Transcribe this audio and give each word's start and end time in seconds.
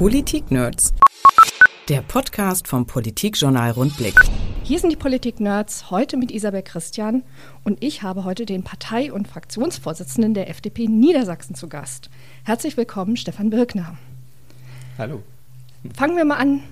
Politik-Nerds. 0.00 0.94
Der 1.90 2.00
Podcast 2.00 2.66
vom 2.66 2.86
Politikjournal 2.86 3.72
Rundblick. 3.72 4.14
Hier 4.62 4.78
sind 4.78 4.88
die 4.88 4.96
Politik-Nerds, 4.96 5.90
heute 5.90 6.16
mit 6.16 6.30
Isabel 6.30 6.62
Christian 6.62 7.22
und 7.64 7.84
ich 7.84 8.02
habe 8.02 8.24
heute 8.24 8.46
den 8.46 8.62
Partei- 8.62 9.12
und 9.12 9.28
Fraktionsvorsitzenden 9.28 10.32
der 10.32 10.48
FDP 10.48 10.86
Niedersachsen 10.86 11.54
zu 11.54 11.68
Gast. 11.68 12.08
Herzlich 12.44 12.78
willkommen, 12.78 13.18
Stefan 13.18 13.50
Birkner. 13.50 13.98
Hallo. 14.96 15.22
Fangen 15.94 16.16
wir 16.16 16.24
mal 16.24 16.36
an. 16.36 16.62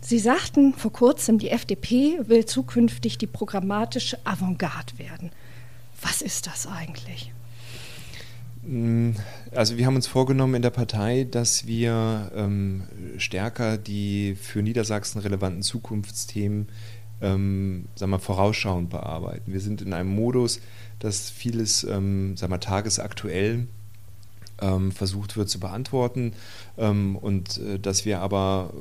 Sie 0.00 0.20
sagten 0.20 0.72
vor 0.72 0.92
kurzem, 0.92 1.38
die 1.38 1.50
FDP 1.50 2.20
will 2.28 2.46
zukünftig 2.46 3.18
die 3.18 3.26
programmatische 3.26 4.24
Avantgarde 4.24 5.00
werden. 5.00 5.32
Was 6.00 6.22
ist 6.22 6.46
das 6.46 6.68
eigentlich? 6.68 7.32
Mm, 8.68 9.12
also 9.54 9.78
wir 9.78 9.86
haben 9.86 9.96
uns 9.96 10.06
vorgenommen 10.06 10.54
in 10.54 10.62
der 10.62 10.70
Partei, 10.70 11.26
dass 11.28 11.66
wir 11.66 12.30
ähm, 12.34 12.82
stärker 13.16 13.78
die 13.78 14.36
für 14.38 14.62
Niedersachsen 14.62 15.20
relevanten 15.20 15.62
Zukunftsthemen 15.62 16.68
ähm, 17.22 17.86
sagen 17.94 18.12
wir, 18.12 18.18
vorausschauend 18.18 18.90
bearbeiten. 18.90 19.52
Wir 19.52 19.60
sind 19.60 19.80
in 19.80 19.94
einem 19.94 20.10
Modus, 20.10 20.60
dass 20.98 21.30
vieles 21.30 21.82
ähm, 21.84 22.36
sagen 22.36 22.52
wir, 22.52 22.60
tagesaktuell 22.60 23.68
ähm, 24.60 24.92
versucht 24.92 25.38
wird 25.38 25.48
zu 25.48 25.60
beantworten 25.60 26.34
ähm, 26.76 27.16
und 27.16 27.58
äh, 27.58 27.78
dass 27.78 28.04
wir 28.04 28.20
aber 28.20 28.74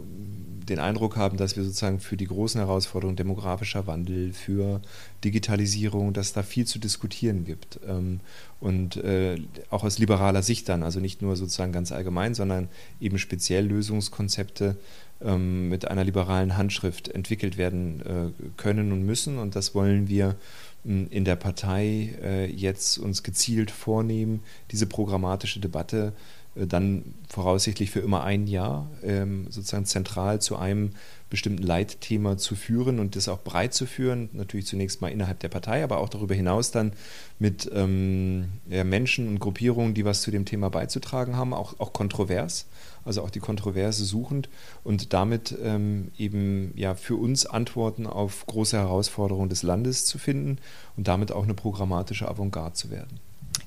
den 0.70 0.80
Eindruck 0.80 1.16
haben, 1.16 1.38
dass 1.38 1.56
wir 1.56 1.64
sozusagen 1.64 2.00
für 2.00 2.18
die 2.18 2.28
großen 2.28 2.60
Herausforderungen 2.60 3.16
demografischer 3.16 3.88
Wandel, 3.88 4.34
für 4.34 4.82
Digitalisierung, 5.24 6.14
dass 6.14 6.34
da 6.34 6.44
viel 6.44 6.66
zu 6.66 6.80
diskutieren 6.80 7.46
gibt. 7.46 7.80
Ähm, 7.88 8.20
und 8.60 8.98
äh, 8.98 9.38
auch 9.70 9.84
aus 9.84 10.00
liberaler 10.00 10.44
Sicht 10.44 10.68
dann, 10.70 10.84
also 10.84 11.00
nicht 11.00 11.22
nur 11.22 11.36
sozusagen 11.36 11.72
ganz 11.72 11.92
allgemein, 11.92 12.34
sondern 12.34 12.70
eben 13.00 13.20
speziell 13.20 13.66
Lösungskonzepte 13.66 14.78
ähm, 15.22 15.70
mit 15.70 15.88
einer 15.88 16.04
liberalen 16.04 16.58
Handschrift 16.58 17.08
entwickelt 17.10 17.58
werden 17.58 18.02
äh, 18.02 18.44
können 18.58 18.92
und 18.92 19.04
müssen. 19.04 19.38
Und 19.38 19.56
das 19.56 19.76
wollen 19.76 20.08
wir 20.08 20.36
in 20.84 21.26
der 21.26 21.36
Partei 21.36 22.16
äh, 22.24 22.46
jetzt 22.50 22.98
uns 22.98 23.22
gezielt 23.22 23.72
vornehmen, 23.72 24.42
diese 24.72 24.86
programmatische 24.86 25.60
Debatte 25.60 26.14
äh, 26.16 26.37
dann 26.66 27.14
voraussichtlich 27.30 27.92
für 27.92 28.00
immer 28.00 28.24
ein 28.24 28.48
Jahr 28.48 28.90
ähm, 29.04 29.48
sozusagen 29.50 29.86
zentral 29.86 30.42
zu 30.42 30.56
einem 30.56 30.92
bestimmten 31.30 31.64
Leitthema 31.64 32.38
zu 32.38 32.56
führen 32.56 33.00
und 33.00 33.16
das 33.16 33.28
auch 33.28 33.44
breit 33.44 33.74
zu 33.74 33.86
führen, 33.86 34.30
natürlich 34.32 34.66
zunächst 34.66 35.02
mal 35.02 35.10
innerhalb 35.10 35.40
der 35.40 35.50
Partei, 35.50 35.84
aber 35.84 35.98
auch 35.98 36.10
darüber 36.10 36.34
hinaus 36.34 36.72
dann 36.72 36.94
mit 37.38 37.70
ähm, 37.74 38.48
Menschen 38.66 39.28
und 39.28 39.40
Gruppierungen, 39.40 39.94
die 39.94 40.06
was 40.06 40.22
zu 40.22 40.32
dem 40.32 40.46
Thema 40.46 40.70
beizutragen 40.70 41.36
haben, 41.36 41.54
auch, 41.54 41.80
auch 41.80 41.92
kontrovers, 41.92 42.68
also 43.04 43.24
auch 43.24 43.30
die 43.30 43.40
Kontroverse 43.40 44.06
suchend 44.06 44.48
und 44.84 45.14
damit 45.14 45.56
ähm, 45.62 46.12
eben 46.18 46.72
ja 46.76 46.96
für 46.96 47.18
uns 47.18 47.46
Antworten 47.46 48.08
auf 48.08 48.46
große 48.48 48.78
Herausforderungen 48.78 49.50
des 49.50 49.64
Landes 49.64 50.06
zu 50.06 50.18
finden 50.18 50.60
und 50.96 51.10
damit 51.10 51.34
auch 51.34 51.44
eine 51.44 51.54
programmatische 51.54 52.28
Avantgarde 52.28 52.74
zu 52.74 52.90
werden. 52.90 53.20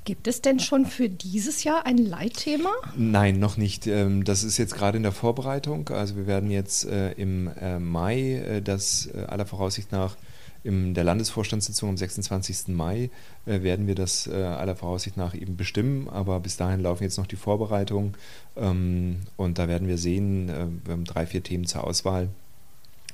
Gibt 0.05 0.27
es 0.27 0.41
denn 0.41 0.61
schon 0.61 0.87
für 0.87 1.11
dieses 1.11 1.62
Jahr 1.62 1.84
ein 1.84 1.98
Leitthema? 1.98 2.70
Nein, 2.97 3.39
noch 3.39 3.56
nicht. 3.59 3.87
Ähm, 3.87 4.25
das 4.25 4.45
ist 4.45 4.57
jetzt 4.57 4.75
gerade 4.75 4.97
in 4.97 5.03
der 5.03 5.12
Vorbereitung. 5.12 5.91
Also 5.91 6.17
wir 6.17 6.27
werden 6.27 6.51
jetzt 6.51 6.87
äh, 6.87 7.12
im 7.12 7.48
äh, 7.61 7.79
Mai 7.79 8.33
äh, 8.33 8.62
das 8.62 9.11
aller 9.12 9.45
Voraussicht 9.45 9.92
nach 9.92 10.17
in 10.62 10.92
der 10.95 11.05
Landesvorstandssitzung 11.05 11.89
am 11.89 11.97
26. 11.97 12.69
Mai 12.69 13.09
werden 13.47 13.87
wir 13.87 13.95
das 13.95 14.29
aller 14.29 14.77
Voraussicht 14.77 15.17
nach 15.17 15.34
eben 15.34 15.57
bestimmen, 15.57 16.07
aber 16.11 16.39
bis 16.39 16.59
dahin 16.59 16.81
laufen 16.81 17.03
jetzt 17.03 17.17
noch 17.17 17.27
die 17.27 17.37
Vorbereitungen 17.37 18.12
ähm, 18.57 19.20
und 19.39 19.59
da 19.59 19.69
werden 19.69 19.89
wir 19.89 19.97
sehen, 19.97 20.48
wir 20.85 20.92
haben 20.92 21.07
drei, 21.07 21.25
vier 21.25 21.42
Themen 21.42 21.64
zur 21.64 21.85
Auswahl, 21.85 22.29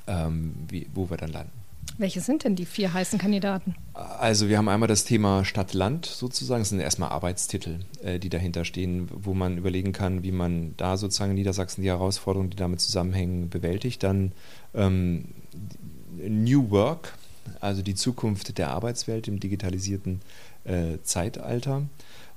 ähm, 0.07 0.55
wo 0.93 1.09
wir 1.09 1.15
dann 1.15 1.31
landen. 1.31 1.66
Welche 1.97 2.21
sind 2.21 2.43
denn 2.43 2.55
die 2.55 2.65
vier 2.65 2.93
heißen 2.93 3.17
Kandidaten? 3.17 3.75
Also 3.93 4.49
wir 4.49 4.57
haben 4.57 4.69
einmal 4.69 4.87
das 4.87 5.03
Thema 5.03 5.43
Stadt-Land 5.43 6.05
sozusagen. 6.05 6.61
Das 6.61 6.69
sind 6.69 6.79
erstmal 6.79 7.09
Arbeitstitel, 7.09 7.79
äh, 8.03 8.19
die 8.19 8.29
dahinter 8.29 8.65
stehen, 8.65 9.09
wo 9.11 9.33
man 9.33 9.57
überlegen 9.57 9.93
kann, 9.93 10.23
wie 10.23 10.31
man 10.31 10.75
da 10.77 10.97
sozusagen 10.97 11.31
in 11.31 11.37
Niedersachsen 11.37 11.81
die 11.81 11.87
Herausforderungen, 11.87 12.51
die 12.51 12.57
damit 12.57 12.81
zusammenhängen, 12.81 13.49
bewältigt. 13.49 14.03
Dann 14.03 14.31
ähm, 14.75 15.25
New 16.17 16.69
Work, 16.69 17.13
also 17.61 17.81
die 17.81 17.95
Zukunft 17.95 18.57
der 18.57 18.69
Arbeitswelt 18.69 19.27
im 19.27 19.39
digitalisierten 19.39 20.21
äh, 20.65 20.97
Zeitalter. 21.03 21.83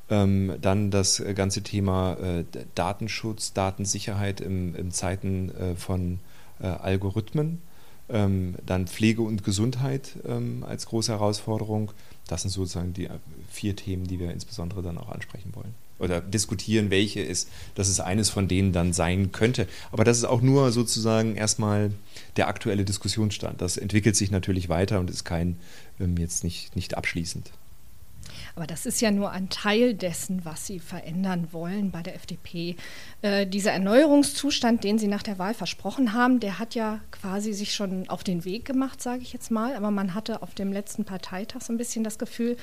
Ähm, 0.08 0.54
dann 0.60 0.91
das 0.91 1.22
ganze 1.34 1.62
Thema 1.62 2.14
äh, 2.14 2.44
Datenschutz, 2.74 3.53
Datensicherheit 3.53 4.41
im, 4.41 4.74
im 4.74 4.91
Zeiten 4.91 5.50
äh, 5.50 5.76
von 5.76 6.19
äh, 6.60 6.66
Algorithmen 6.66 7.60
dann 8.12 8.87
Pflege 8.87 9.22
und 9.22 9.44
Gesundheit 9.44 10.12
ähm, 10.26 10.65
als 10.66 10.87
große 10.87 11.12
Herausforderung. 11.12 11.93
Das 12.26 12.43
sind 12.43 12.50
sozusagen 12.50 12.93
die 12.93 13.06
äh, 13.06 13.19
vier 13.50 13.76
Themen, 13.76 14.06
die 14.06 14.19
wir 14.19 14.31
insbesondere 14.32 14.82
dann 14.82 14.98
auch 14.98 15.09
ansprechen 15.09 15.54
wollen. 15.54 15.75
Oder 15.98 16.21
diskutieren, 16.21 16.91
welche 16.91 17.21
ist, 17.21 17.48
dass 17.75 17.88
es 17.88 18.00
eines 18.00 18.31
von 18.31 18.48
denen 18.48 18.72
dann 18.72 18.93
sein 18.94 19.32
könnte. 19.32 19.66
Aber 19.93 20.03
das 20.03 20.16
ist 20.16 20.25
auch 20.25 20.41
nur 20.41 20.72
sozusagen 20.72 21.37
erstmal 21.37 21.93
der 22.37 22.48
aktuelle 22.48 22.84
Diskussionsstand. 22.84 23.60
Das 23.60 23.76
entwickelt 23.76 24.16
sich 24.16 24.31
natürlich 24.31 24.69
weiter 24.69 24.98
und 24.98 25.10
ist 25.10 25.25
kein 25.25 25.56
ähm, 26.00 26.16
jetzt 26.16 26.42
nicht, 26.42 26.75
nicht 26.75 26.97
abschließend. 26.97 27.50
Aber 28.54 28.66
das 28.66 28.86
ist 28.86 29.00
ja 29.00 29.10
nur 29.10 29.30
ein 29.30 29.48
Teil 29.48 29.94
dessen, 29.94 30.44
was 30.44 30.66
Sie 30.66 30.78
verändern 30.78 31.48
wollen 31.52 31.90
bei 31.90 32.02
der 32.02 32.14
FDP. 32.14 32.76
Äh, 33.22 33.46
dieser 33.46 33.72
Erneuerungszustand, 33.72 34.84
den 34.84 34.98
Sie 34.98 35.08
nach 35.08 35.22
der 35.22 35.38
Wahl 35.38 35.54
versprochen 35.54 36.12
haben, 36.12 36.40
der 36.40 36.58
hat 36.58 36.74
ja 36.74 37.00
quasi 37.10 37.52
sich 37.52 37.74
schon 37.74 38.08
auf 38.08 38.24
den 38.24 38.44
Weg 38.44 38.64
gemacht, 38.64 39.02
sage 39.02 39.22
ich 39.22 39.32
jetzt 39.32 39.50
mal. 39.50 39.74
Aber 39.74 39.90
man 39.90 40.14
hatte 40.14 40.42
auf 40.42 40.54
dem 40.54 40.72
letzten 40.72 41.04
Parteitag 41.04 41.62
so 41.62 41.72
ein 41.72 41.78
bisschen 41.78 42.04
das 42.04 42.18
Gefühl, 42.18 42.56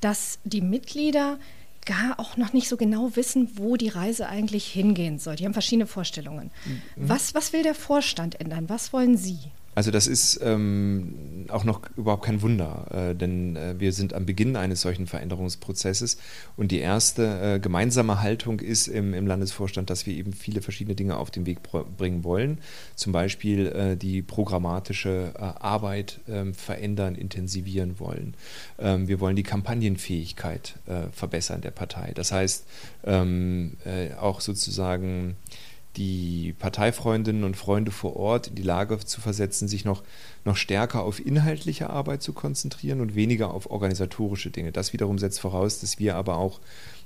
dass 0.00 0.38
die 0.44 0.60
Mitglieder 0.60 1.38
gar 1.86 2.18
auch 2.18 2.36
noch 2.36 2.52
nicht 2.52 2.68
so 2.68 2.76
genau 2.76 3.14
wissen, 3.16 3.48
wo 3.54 3.76
die 3.76 3.88
Reise 3.88 4.28
eigentlich 4.28 4.66
hingehen 4.66 5.18
soll. 5.18 5.36
Die 5.36 5.44
haben 5.44 5.52
verschiedene 5.52 5.86
Vorstellungen. 5.86 6.50
Mhm. 6.66 7.08
Was, 7.08 7.34
was 7.34 7.52
will 7.52 7.62
der 7.62 7.74
Vorstand 7.74 8.40
ändern? 8.40 8.68
Was 8.68 8.92
wollen 8.92 9.16
Sie? 9.16 9.38
Also 9.76 9.90
das 9.90 10.06
ist 10.06 10.40
ähm, 10.42 11.44
auch 11.48 11.64
noch 11.64 11.82
überhaupt 11.98 12.24
kein 12.24 12.40
Wunder, 12.40 13.10
äh, 13.10 13.14
denn 13.14 13.56
äh, 13.56 13.74
wir 13.78 13.92
sind 13.92 14.14
am 14.14 14.24
Beginn 14.24 14.56
eines 14.56 14.80
solchen 14.80 15.06
Veränderungsprozesses 15.06 16.16
und 16.56 16.72
die 16.72 16.78
erste 16.78 17.56
äh, 17.56 17.60
gemeinsame 17.60 18.22
Haltung 18.22 18.60
ist 18.60 18.88
im, 18.88 19.12
im, 19.12 19.26
Landesvorstand, 19.26 19.90
dass 19.90 20.06
wir 20.06 20.14
eben 20.14 20.32
viele 20.32 20.62
verschiedene 20.62 20.94
Dinge 20.94 21.18
auf 21.18 21.30
den 21.30 21.44
Weg 21.44 21.58
bringen 21.62 22.24
wollen, 22.24 22.62
zum 22.94 23.12
Beispiel 23.12 23.66
äh, 23.66 23.96
die 23.98 24.22
programmatische 24.22 25.34
äh, 25.34 25.40
Arbeit 25.40 26.20
ähm, 26.26 26.54
verändern, 26.54 27.14
intensivieren 27.14 28.00
wollen. 28.00 28.32
Ähm, 28.78 29.08
wir 29.08 29.20
wollen 29.20 29.36
die 29.36 29.42
Kampagnenfähigkeit 29.42 30.76
äh, 30.86 31.10
verbessern 31.12 31.60
der 31.60 31.70
Partei. 31.70 32.12
Das 32.14 32.32
heißt 32.32 32.64
ähm, 33.04 33.76
auch 34.18 34.40
sozusagen 34.40 35.36
die 35.96 36.54
Parteifreundinnen 36.58 37.44
und 37.44 37.56
Freunde 37.56 37.90
vor 37.90 38.16
Ort 38.16 38.48
in 38.48 38.54
die 38.54 38.62
Lage 38.62 38.98
zu 38.98 39.20
versetzen, 39.20 39.68
sich 39.68 39.84
noch, 39.84 40.02
noch 40.44 40.56
stärker 40.56 41.02
auf 41.02 41.24
inhaltliche 41.24 41.90
Arbeit 41.90 42.22
zu 42.22 42.32
konzentrieren 42.32 43.00
und 43.00 43.14
weniger 43.14 43.52
auf 43.52 43.70
organisatorische 43.70 44.50
Dinge. 44.50 44.72
Das 44.72 44.92
wiederum 44.92 45.18
setzt 45.18 45.40
voraus, 45.40 45.80
dass 45.80 45.98
wir 45.98 46.16
aber 46.16 46.36
auch 46.36 46.60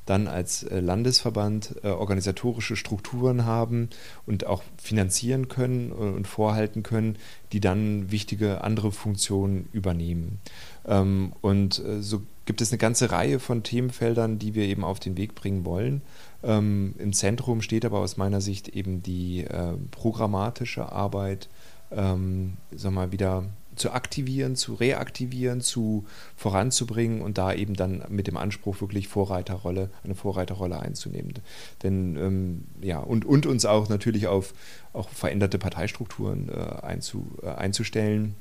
dann 0.06 0.26
als 0.26 0.64
äh, 0.64 0.80
Landesverband 0.80 1.76
äh, 1.84 1.88
organisatorische 1.88 2.74
Strukturen 2.74 3.44
haben 3.44 3.90
und 4.26 4.46
auch 4.46 4.62
finanzieren 4.76 5.48
können 5.48 5.92
und 5.92 6.26
vorhalten 6.26 6.82
können, 6.82 7.16
die 7.52 7.60
dann 7.60 8.10
wichtige 8.10 8.64
andere 8.64 8.92
Funktionen 8.92 9.68
übernehmen. 9.72 10.40
Ähm, 10.86 11.32
und 11.42 11.78
äh, 11.84 12.02
so 12.02 12.22
gibt 12.44 12.60
es 12.60 12.72
eine 12.72 12.78
ganze 12.78 13.12
Reihe 13.12 13.38
von 13.38 13.62
Themenfeldern, 13.62 14.40
die 14.40 14.56
wir 14.56 14.64
eben 14.64 14.82
auf 14.82 14.98
den 14.98 15.16
Weg 15.16 15.36
bringen 15.36 15.64
wollen. 15.64 16.02
Ähm, 16.42 16.94
Im 16.98 17.12
Zentrum 17.12 17.62
steht 17.62 17.84
aber 17.84 17.98
aus 17.98 18.16
meiner 18.16 18.40
Sicht 18.40 18.68
eben 18.68 19.02
die 19.02 19.44
äh, 19.44 19.74
programmatische 19.90 20.90
Arbeit, 20.90 21.48
ähm, 21.90 22.54
sag 22.74 22.92
mal, 22.92 23.12
wieder 23.12 23.44
zu 23.76 23.92
aktivieren, 23.92 24.56
zu 24.56 24.74
reaktivieren, 24.74 25.60
zu 25.60 26.04
voranzubringen 26.36 27.22
und 27.22 27.38
da 27.38 27.52
eben 27.52 27.74
dann 27.74 28.04
mit 28.08 28.26
dem 28.26 28.36
Anspruch 28.36 28.80
wirklich 28.80 29.08
Vorreiterrolle, 29.08 29.90
eine 30.04 30.14
Vorreiterrolle 30.14 30.80
einzunehmen. 30.80 31.34
Denn 31.82 32.16
ähm, 32.16 32.64
ja, 32.82 32.98
und, 32.98 33.24
und 33.24 33.46
uns 33.46 33.64
auch 33.64 33.88
natürlich 33.88 34.26
auf 34.26 34.54
auch 34.92 35.08
veränderte 35.08 35.58
Parteistrukturen 35.58 36.48
äh, 36.48 36.84
einzu, 36.84 37.26
äh, 37.42 37.48
einzustellen. 37.48 38.34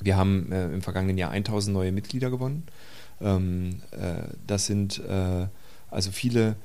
Wir 0.00 0.16
haben 0.16 0.50
äh, 0.50 0.66
im 0.72 0.82
vergangenen 0.82 1.18
Jahr 1.18 1.30
1000 1.30 1.72
neue 1.72 1.92
Mitglieder 1.92 2.30
gewonnen. 2.30 2.64
Ähm, 3.20 3.82
äh, 3.92 4.34
das 4.46 4.66
sind 4.66 5.00
äh, 5.04 5.46
also 5.90 6.10
viele 6.10 6.56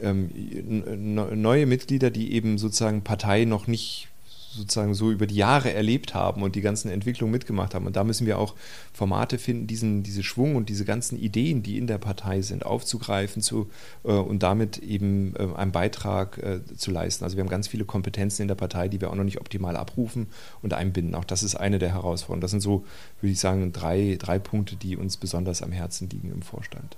neue 0.00 1.66
Mitglieder, 1.66 2.10
die 2.10 2.32
eben 2.32 2.58
sozusagen 2.58 3.02
Partei 3.02 3.44
noch 3.44 3.66
nicht 3.66 4.08
sozusagen 4.56 4.94
so 4.94 5.10
über 5.10 5.26
die 5.26 5.36
Jahre 5.36 5.72
erlebt 5.72 6.14
haben 6.14 6.42
und 6.42 6.54
die 6.56 6.60
ganzen 6.60 6.90
Entwicklungen 6.90 7.32
mitgemacht 7.32 7.74
haben. 7.74 7.86
Und 7.86 7.96
da 7.96 8.04
müssen 8.04 8.26
wir 8.26 8.38
auch 8.38 8.54
Formate 8.92 9.38
finden, 9.38 9.66
diesen, 9.66 10.02
diese 10.02 10.22
Schwung 10.22 10.56
und 10.56 10.68
diese 10.68 10.84
ganzen 10.84 11.18
Ideen, 11.18 11.62
die 11.62 11.78
in 11.78 11.86
der 11.86 11.98
Partei 11.98 12.42
sind, 12.42 12.64
aufzugreifen 12.64 13.42
zu, 13.42 13.70
äh, 14.04 14.12
und 14.12 14.42
damit 14.42 14.78
eben 14.78 15.34
äh, 15.36 15.54
einen 15.54 15.72
Beitrag 15.72 16.38
äh, 16.38 16.60
zu 16.76 16.90
leisten. 16.90 17.24
Also 17.24 17.36
wir 17.36 17.44
haben 17.44 17.50
ganz 17.50 17.68
viele 17.68 17.84
Kompetenzen 17.84 18.42
in 18.42 18.48
der 18.48 18.54
Partei, 18.54 18.88
die 18.88 19.00
wir 19.00 19.10
auch 19.10 19.14
noch 19.14 19.24
nicht 19.24 19.40
optimal 19.40 19.76
abrufen 19.76 20.26
und 20.62 20.74
einbinden. 20.74 21.14
Auch 21.14 21.24
das 21.24 21.42
ist 21.42 21.54
eine 21.54 21.78
der 21.78 21.90
Herausforderungen. 21.90 22.40
Das 22.40 22.50
sind 22.50 22.60
so, 22.60 22.84
würde 23.20 23.32
ich 23.32 23.40
sagen, 23.40 23.72
drei, 23.72 24.16
drei 24.18 24.38
Punkte, 24.38 24.76
die 24.76 24.96
uns 24.96 25.16
besonders 25.16 25.62
am 25.62 25.72
Herzen 25.72 26.08
liegen 26.08 26.32
im 26.32 26.42
Vorstand. 26.42 26.96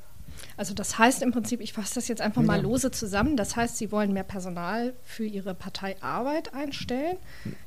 Also 0.58 0.75
das 0.75 0.99
heißt 0.99 1.22
im 1.22 1.31
Prinzip, 1.31 1.60
ich 1.60 1.72
fasse 1.72 1.94
das 1.94 2.08
jetzt 2.08 2.20
einfach 2.20 2.43
mal 2.43 2.60
lose 2.60 2.90
zusammen, 2.90 3.37
das 3.37 3.55
heißt, 3.55 3.76
Sie 3.76 3.93
wollen 3.93 4.12
mehr 4.12 4.25
Personal 4.25 4.93
für 5.05 5.25
Ihre 5.25 5.55
Parteiarbeit 5.55 6.52
einstellen, 6.52 7.16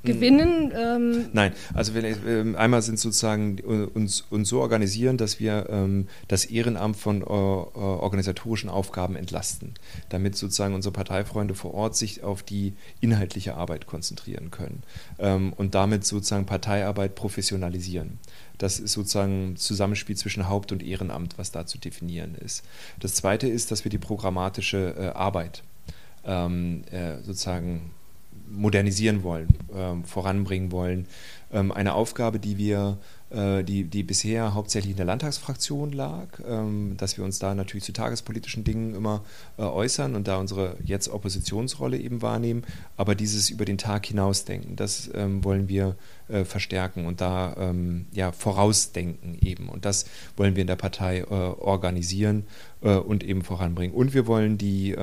gewinnen? 0.03 0.73
Ähm 0.75 1.29
Nein, 1.31 1.53
also 1.73 1.93
wenn, 1.93 2.03
äh, 2.03 2.57
einmal 2.57 2.81
sind 2.81 2.99
sozusagen 2.99 3.59
äh, 3.59 3.61
uns, 3.61 4.25
uns 4.29 4.49
so 4.49 4.59
organisieren, 4.59 5.15
dass 5.15 5.39
wir 5.39 5.67
ähm, 5.69 6.07
das 6.27 6.43
Ehrenamt 6.43 6.97
von 6.97 7.21
äh, 7.21 7.25
organisatorischen 7.25 8.69
Aufgaben 8.69 9.15
entlasten, 9.15 9.75
damit 10.09 10.35
sozusagen 10.35 10.75
unsere 10.75 10.91
Parteifreunde 10.91 11.55
vor 11.55 11.73
Ort 11.73 11.95
sich 11.95 12.23
auf 12.23 12.43
die 12.43 12.73
inhaltliche 12.99 13.55
Arbeit 13.55 13.87
konzentrieren 13.87 14.51
können 14.51 14.83
ähm, 15.17 15.53
und 15.53 15.75
damit 15.75 16.05
sozusagen 16.05 16.45
Parteiarbeit 16.45 17.15
professionalisieren. 17.15 18.19
Das 18.61 18.79
ist 18.79 18.91
sozusagen 18.91 19.53
ein 19.53 19.57
Zusammenspiel 19.57 20.15
zwischen 20.15 20.47
Haupt- 20.47 20.71
und 20.71 20.83
Ehrenamt, 20.83 21.39
was 21.39 21.51
da 21.51 21.65
zu 21.65 21.79
definieren 21.79 22.35
ist. 22.35 22.63
Das 22.99 23.15
Zweite 23.15 23.47
ist, 23.47 23.71
dass 23.71 23.85
wir 23.85 23.89
die 23.89 23.97
programmatische 23.97 24.93
äh, 24.99 25.07
Arbeit 25.17 25.63
ähm, 26.23 26.83
äh, 26.91 27.15
sozusagen 27.23 27.89
modernisieren 28.51 29.23
wollen, 29.23 29.47
ähm, 29.73 30.03
voranbringen 30.03 30.71
wollen. 30.71 31.07
Ähm, 31.51 31.71
eine 31.71 31.95
Aufgabe, 31.95 32.37
die 32.37 32.59
wir 32.59 32.99
die, 33.31 33.85
die 33.85 34.03
bisher 34.03 34.53
hauptsächlich 34.53 34.91
in 34.91 34.97
der 34.97 35.05
Landtagsfraktion 35.05 35.93
lag, 35.93 36.27
ähm, 36.45 36.95
dass 36.97 37.17
wir 37.17 37.23
uns 37.23 37.39
da 37.39 37.55
natürlich 37.55 37.85
zu 37.85 37.93
tagespolitischen 37.93 38.63
Dingen 38.63 38.93
immer 38.93 39.23
äh, 39.57 39.61
äußern 39.61 40.15
und 40.15 40.27
da 40.27 40.37
unsere 40.37 40.75
jetzt 40.83 41.07
Oppositionsrolle 41.07 41.97
eben 41.97 42.21
wahrnehmen, 42.21 42.63
aber 42.97 43.15
dieses 43.15 43.49
über 43.49 43.63
den 43.63 43.77
Tag 43.77 44.05
hinausdenken, 44.05 44.75
das 44.75 45.09
ähm, 45.13 45.43
wollen 45.43 45.69
wir 45.69 45.95
äh, 46.27 46.43
verstärken 46.43 47.05
und 47.05 47.21
da 47.21 47.55
ähm, 47.57 48.05
ja 48.11 48.31
vorausdenken 48.33 49.37
eben 49.39 49.69
und 49.69 49.85
das 49.85 50.05
wollen 50.35 50.55
wir 50.55 50.61
in 50.61 50.67
der 50.67 50.75
Partei 50.75 51.25
organisieren 51.27 52.45
und 52.81 53.23
eben 53.23 53.43
voranbringen. 53.43 53.93
Und 53.93 54.13
wir 54.13 54.25
wollen 54.27 54.57
die 54.57 54.95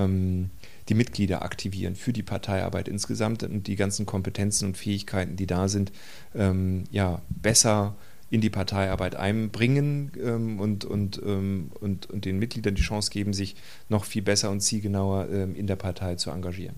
die 0.89 0.95
Mitglieder 0.95 1.43
aktivieren 1.43 1.97
für 1.97 2.13
die 2.13 2.23
Parteiarbeit 2.23 2.89
insgesamt 2.89 3.43
und 3.43 3.67
die 3.67 3.77
ganzen 3.77 4.07
Kompetenzen 4.07 4.69
und 4.69 4.77
Fähigkeiten, 4.77 5.37
die 5.37 5.47
da 5.47 5.69
sind, 5.69 5.93
ähm, 6.35 6.85
ja, 6.91 7.21
besser 7.29 7.95
in 8.31 8.41
die 8.41 8.51
Parteiarbeit 8.51 9.17
einbringen 9.17 10.13
ähm, 10.23 10.61
und, 10.61 10.85
und, 10.85 11.21
ähm, 11.25 11.71
und, 11.81 12.11
und 12.11 12.25
den 12.25 12.39
Mitgliedern 12.39 12.75
die 12.75 12.83
Chance 12.83 13.11
geben, 13.11 13.33
sich 13.33 13.57
noch 13.89 14.05
viel 14.05 14.23
besser 14.23 14.51
und 14.51 14.61
zielgenauer 14.61 15.29
ähm, 15.31 15.55
in 15.55 15.67
der 15.67 15.77
Partei 15.77 16.17
zu 16.17 16.31
engagieren. 16.31 16.77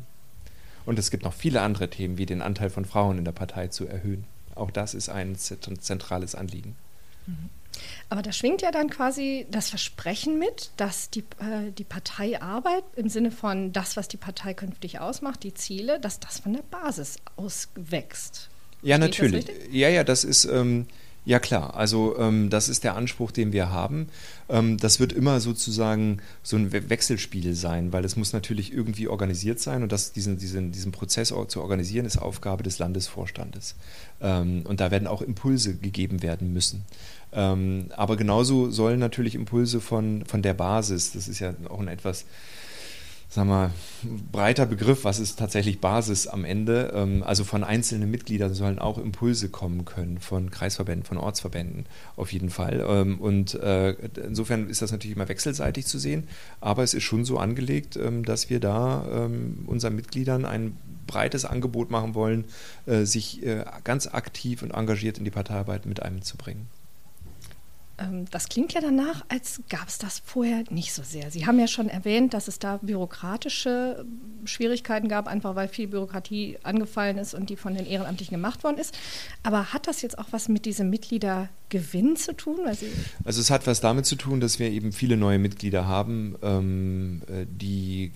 Und 0.86 0.98
es 0.98 1.10
gibt 1.10 1.24
noch 1.24 1.34
viele 1.34 1.60
andere 1.62 1.90
Themen, 1.90 2.18
wie 2.18 2.26
den 2.26 2.42
Anteil 2.42 2.70
von 2.70 2.84
Frauen 2.84 3.18
in 3.18 3.24
der 3.24 3.32
Partei 3.32 3.68
zu 3.68 3.86
erhöhen. 3.86 4.24
Auch 4.54 4.70
das 4.70 4.94
ist 4.94 5.08
ein 5.08 5.36
zentrales 5.36 6.34
Anliegen. 6.34 6.76
Mhm. 7.26 7.50
Aber 8.08 8.22
da 8.22 8.32
schwingt 8.32 8.62
ja 8.62 8.72
dann 8.72 8.90
quasi 8.90 9.46
das 9.50 9.70
Versprechen 9.70 10.38
mit, 10.38 10.70
dass 10.76 11.10
die, 11.10 11.20
äh, 11.20 11.70
die 11.76 11.84
Parteiarbeit 11.84 12.84
im 12.96 13.08
Sinne 13.08 13.30
von 13.30 13.72
das, 13.72 13.96
was 13.96 14.08
die 14.08 14.16
Partei 14.16 14.54
künftig 14.54 15.00
ausmacht, 15.00 15.42
die 15.42 15.54
Ziele, 15.54 16.00
dass 16.00 16.20
das 16.20 16.40
von 16.40 16.52
der 16.52 16.62
Basis 16.62 17.16
auswächst. 17.36 18.50
Ja, 18.82 18.96
Steht 18.96 19.00
natürlich. 19.00 19.46
Ja, 19.70 19.88
ja, 19.88 20.04
das 20.04 20.24
ist. 20.24 20.44
Ähm, 20.46 20.86
ja 21.24 21.38
klar, 21.38 21.76
also 21.76 22.18
ähm, 22.18 22.50
das 22.50 22.68
ist 22.68 22.84
der 22.84 22.96
Anspruch, 22.96 23.30
den 23.30 23.52
wir 23.52 23.70
haben. 23.70 24.08
Ähm, 24.48 24.78
das 24.78 25.00
wird 25.00 25.12
immer 25.12 25.40
sozusagen 25.40 26.18
so 26.42 26.56
ein 26.56 26.72
Wechselspiel 26.72 27.54
sein, 27.54 27.92
weil 27.92 28.04
es 28.04 28.16
muss 28.16 28.32
natürlich 28.32 28.72
irgendwie 28.72 29.08
organisiert 29.08 29.60
sein 29.60 29.82
und 29.82 29.92
das, 29.92 30.12
diesen, 30.12 30.38
diesen, 30.38 30.72
diesen 30.72 30.92
Prozess 30.92 31.28
zu 31.48 31.60
organisieren 31.60 32.06
ist 32.06 32.16
Aufgabe 32.16 32.62
des 32.62 32.78
Landesvorstandes. 32.78 33.76
Ähm, 34.20 34.62
und 34.66 34.80
da 34.80 34.90
werden 34.90 35.06
auch 35.06 35.22
Impulse 35.22 35.76
gegeben 35.76 36.22
werden 36.22 36.52
müssen. 36.52 36.84
Ähm, 37.32 37.86
aber 37.96 38.16
genauso 38.16 38.70
sollen 38.70 38.98
natürlich 38.98 39.34
Impulse 39.34 39.80
von, 39.80 40.24
von 40.26 40.42
der 40.42 40.54
Basis, 40.54 41.12
das 41.12 41.28
ist 41.28 41.38
ja 41.38 41.54
auch 41.68 41.80
ein 41.80 41.88
etwas 41.88 42.24
sagen 43.30 43.48
wir, 43.48 43.70
breiter 44.32 44.66
Begriff, 44.66 45.04
was 45.04 45.20
ist 45.20 45.38
tatsächlich 45.38 45.80
Basis 45.80 46.26
am 46.26 46.44
Ende. 46.44 46.92
Ähm, 46.94 47.22
also 47.22 47.44
von 47.44 47.64
einzelnen 47.64 48.10
Mitgliedern 48.10 48.52
sollen 48.52 48.78
auch 48.78 48.98
Impulse 48.98 49.48
kommen 49.48 49.84
können, 49.84 50.18
von 50.18 50.50
Kreisverbänden, 50.50 51.04
von 51.04 51.16
Ortsverbänden 51.16 51.86
auf 52.16 52.32
jeden 52.32 52.50
Fall. 52.50 52.84
Ähm, 52.86 53.20
und 53.20 53.54
äh, 53.54 53.92
insofern 54.26 54.68
ist 54.68 54.82
das 54.82 54.92
natürlich 54.92 55.16
immer 55.16 55.28
wechselseitig 55.28 55.86
zu 55.86 55.98
sehen, 55.98 56.28
aber 56.60 56.82
es 56.82 56.92
ist 56.92 57.04
schon 57.04 57.24
so 57.24 57.38
angelegt, 57.38 57.96
ähm, 57.96 58.24
dass 58.24 58.50
wir 58.50 58.60
da 58.60 59.30
unseren 59.66 59.94
Mitgliedern 59.94 60.44
ein 60.44 60.76
breites 61.06 61.44
Angebot 61.44 61.90
machen 61.90 62.14
wollen, 62.14 62.44
äh, 62.86 63.04
sich 63.04 63.44
äh, 63.44 63.64
ganz 63.84 64.06
aktiv 64.06 64.62
und 64.62 64.70
engagiert 64.70 65.18
in 65.18 65.24
die 65.24 65.30
Parteiarbeit 65.30 65.86
mit 65.86 66.02
einzubringen. 66.02 66.68
Ähm, 68.00 68.24
das 68.30 68.48
klingt 68.48 68.72
ja 68.72 68.80
danach, 68.80 69.24
als 69.28 69.60
gab 69.68 69.88
es 69.88 69.98
das 69.98 70.22
vorher 70.24 70.64
nicht 70.70 70.92
so 70.92 71.02
sehr. 71.02 71.30
Sie 71.30 71.46
haben 71.46 71.58
ja 71.58 71.66
schon 71.66 71.88
erwähnt, 71.88 72.34
dass 72.34 72.48
es 72.48 72.58
da 72.58 72.78
bürokratische 72.78 74.04
Schwierigkeiten 74.44 75.08
gab, 75.08 75.26
einfach 75.28 75.54
weil 75.54 75.68
viel 75.68 75.88
Bürokratie 75.88 76.58
angefallen 76.62 77.18
ist 77.18 77.34
und 77.34 77.50
die 77.50 77.56
von 77.56 77.74
den 77.74 77.86
Ehrenamtlichen 77.86 78.34
gemacht 78.36 78.64
worden 78.64 78.78
ist. 78.78 78.96
Aber 79.42 79.72
hat 79.72 79.86
das 79.86 80.02
jetzt 80.02 80.18
auch 80.18 80.28
was 80.30 80.48
mit 80.48 80.64
diesem 80.64 80.90
Mitgliedergewinn 80.90 82.16
zu 82.16 82.34
tun? 82.34 82.60
also 82.66 83.40
es 83.40 83.50
hat 83.50 83.66
was 83.66 83.80
damit 83.80 84.06
zu 84.06 84.16
tun, 84.16 84.40
dass 84.40 84.58
wir 84.58 84.70
eben 84.70 84.92
viele 84.92 85.16
neue 85.16 85.38
Mitglieder 85.38 85.86
haben, 85.86 86.36
ähm, 86.42 87.22
äh, 87.28 87.46
die, 87.48 88.12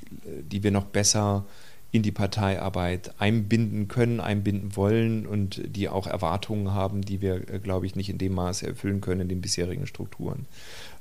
die 0.51 0.63
wir 0.63 0.71
noch 0.71 0.85
besser 0.85 1.45
in 1.95 2.03
die 2.03 2.11
Parteiarbeit 2.11 3.15
einbinden 3.21 3.87
können, 3.87 4.19
einbinden 4.19 4.75
wollen 4.75 5.29
und 5.29 5.63
die 5.65 5.89
auch 5.89 6.09
Erwartungen 6.09 6.73
haben, 6.73 7.03
die 7.03 7.21
wir, 7.21 7.49
äh, 7.49 7.61
glaube 7.61 7.87
ich, 7.87 7.95
nicht 7.95 8.11
in 8.11 8.19
dem 8.19 8.35
Maße 8.35 8.67
erfüllen 8.67 9.01
können 9.01 9.21
in 9.21 9.29
den 9.29 9.41
bisherigen 9.41 9.87
Strukturen. 9.87 10.47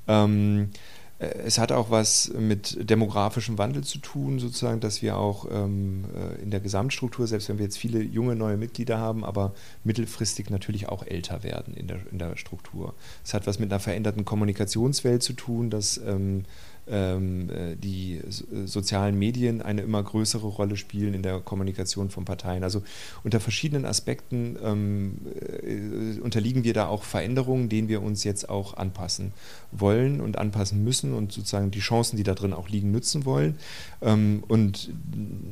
Ähm, 0.07 0.69
äh, 1.18 1.25
es 1.48 1.57
hat 1.57 1.72
auch 1.72 1.90
was 1.90 2.31
mit 2.38 2.78
demografischem 2.92 3.57
Wandel 3.57 3.84
zu 3.84 3.98
tun, 3.98 4.38
sozusagen, 4.38 4.81
dass 4.81 5.01
wir 5.01 5.18
auch 5.18 5.48
ähm, 5.51 6.06
äh, 6.16 6.44
in 6.44 6.51
der 6.51 6.60
Gesamtstruktur, 6.60 7.25
selbst 7.25 7.50
wenn 7.50 7.57
wir 7.57 7.66
jetzt 7.66 7.80
viele 7.80 8.00
junge 8.04 8.36
neue 8.36 8.57
Mitglieder 8.57 9.00
haben, 9.00 9.25
aber 9.25 9.56
mittelfristig 9.84 10.51
natürlich 10.51 10.89
auch 10.89 11.04
älter 11.04 11.42
werden 11.42 11.74
in 11.74 11.88
der, 11.88 12.01
in 12.12 12.19
der 12.19 12.38
Struktur. 12.38 12.94
Es 13.25 13.34
hat 13.34 13.48
was 13.48 13.57
mit 13.57 13.72
einer 13.72 13.80
veränderten 13.80 14.25
Kommunikationswelt 14.25 15.24
zu 15.24 15.34
tun, 15.34 15.72
dass 15.72 15.98
ähm, 15.98 16.04
ähm, 16.13 16.44
äh, 16.44 16.73
die 16.86 18.18
äh, 18.18 18.68
sozialen 18.68 19.18
Medien 19.18 19.62
eine 19.62 19.82
immer 19.82 20.04
größere 20.04 20.48
Rolle 20.48 20.76
spielen 20.76 21.14
in 21.14 21.24
der 21.24 21.40
Kommunikation 21.40 22.10
von 22.10 22.26
Parteien. 22.26 22.64
Also 22.64 22.84
unter 23.24 23.40
verschiedenen 23.40 23.86
Aspekten 23.86 24.58
ähm, 24.62 25.18
äh, 25.62 26.20
unterliegen 26.20 26.63
wir 26.63 26.74
da 26.74 26.88
auch 26.88 27.04
Veränderungen, 27.04 27.70
denen 27.70 27.88
wir 27.88 28.02
uns 28.02 28.24
jetzt 28.24 28.50
auch 28.50 28.75
anpassen 28.75 29.32
wollen 29.72 30.20
und 30.20 30.38
anpassen 30.38 30.84
müssen 30.84 31.13
und 31.13 31.32
sozusagen 31.32 31.72
die 31.72 31.80
Chancen, 31.80 32.18
die 32.18 32.24
da 32.24 32.34
drin 32.34 32.54
auch 32.54 32.68
liegen, 32.68 32.92
nutzen 32.92 33.25
wollen. 33.25 33.58
Ähm, 34.02 34.44
und 34.48 34.90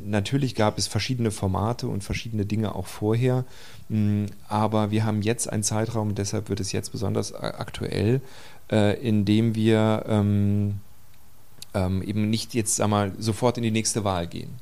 natürlich 0.05 0.55
gab 0.55 0.77
es 0.77 0.87
verschiedene 0.87 1.31
Formate 1.31 1.87
und 1.87 2.03
verschiedene 2.03 2.45
Dinge 2.45 2.75
auch 2.75 2.87
vorher. 2.87 3.45
Mm, 3.89 4.25
aber 4.47 4.91
wir 4.91 5.05
haben 5.05 5.21
jetzt 5.21 5.49
einen 5.49 5.63
Zeitraum, 5.63 6.15
deshalb 6.15 6.49
wird 6.49 6.59
es 6.59 6.71
jetzt 6.71 6.91
besonders 6.91 7.33
aktuell, 7.33 8.21
äh, 8.71 8.99
in 9.01 9.25
dem 9.25 9.55
wir 9.55 10.05
ähm, 10.07 10.75
ähm, 11.73 12.01
eben 12.01 12.29
nicht 12.29 12.53
jetzt 12.53 12.75
sag 12.75 12.89
mal, 12.89 13.11
sofort 13.17 13.57
in 13.57 13.63
die 13.63 13.71
nächste 13.71 14.03
Wahl 14.03 14.27
gehen. 14.27 14.55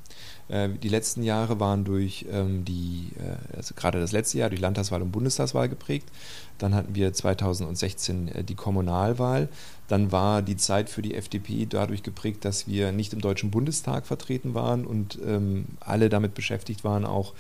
Äh, 0.50 0.70
die 0.70 0.90
letzten 0.90 1.24
Jahre 1.24 1.60
waren 1.60 1.86
durch 1.86 2.26
ähm, 2.32 2.66
die, 2.66 3.12
äh, 3.20 3.56
also 3.56 3.74
gerade 3.76 4.00
das 4.00 4.12
letzte 4.12 4.40
Jahr 4.40 4.50
durch 4.50 4.62
Landtagswahl 4.62 5.02
und 5.02 5.12
Bundestagswahl 5.12 5.70
geprägt. 5.70 6.10
Dann 6.58 6.76
hatten 6.76 6.96
wir 6.96 7.14
2016 7.14 8.28
äh, 8.30 8.44
die 8.44 8.56
Kommunalwahl. 8.56 9.48
Dann 9.88 10.12
war 10.12 10.42
die 10.42 10.58
Zeit 10.58 10.90
für 10.90 11.02
die 11.02 11.16
FDP 11.16 11.66
dadurch 11.68 12.04
geprägt, 12.04 12.46
dass 12.46 12.68
wir 12.68 12.92
nicht 12.92 13.14
im 13.14 13.22
Deutschen 13.22 13.52
Bundestag 13.52 14.06
vertreten 14.06 14.54
waren 14.54 14.86
und 14.86 15.18
ähm, 15.26 15.66
alle 15.80 16.10
damit 16.10 16.34
beschäftigt 16.34 16.84
waren, 16.84 17.06
auch 17.06 17.34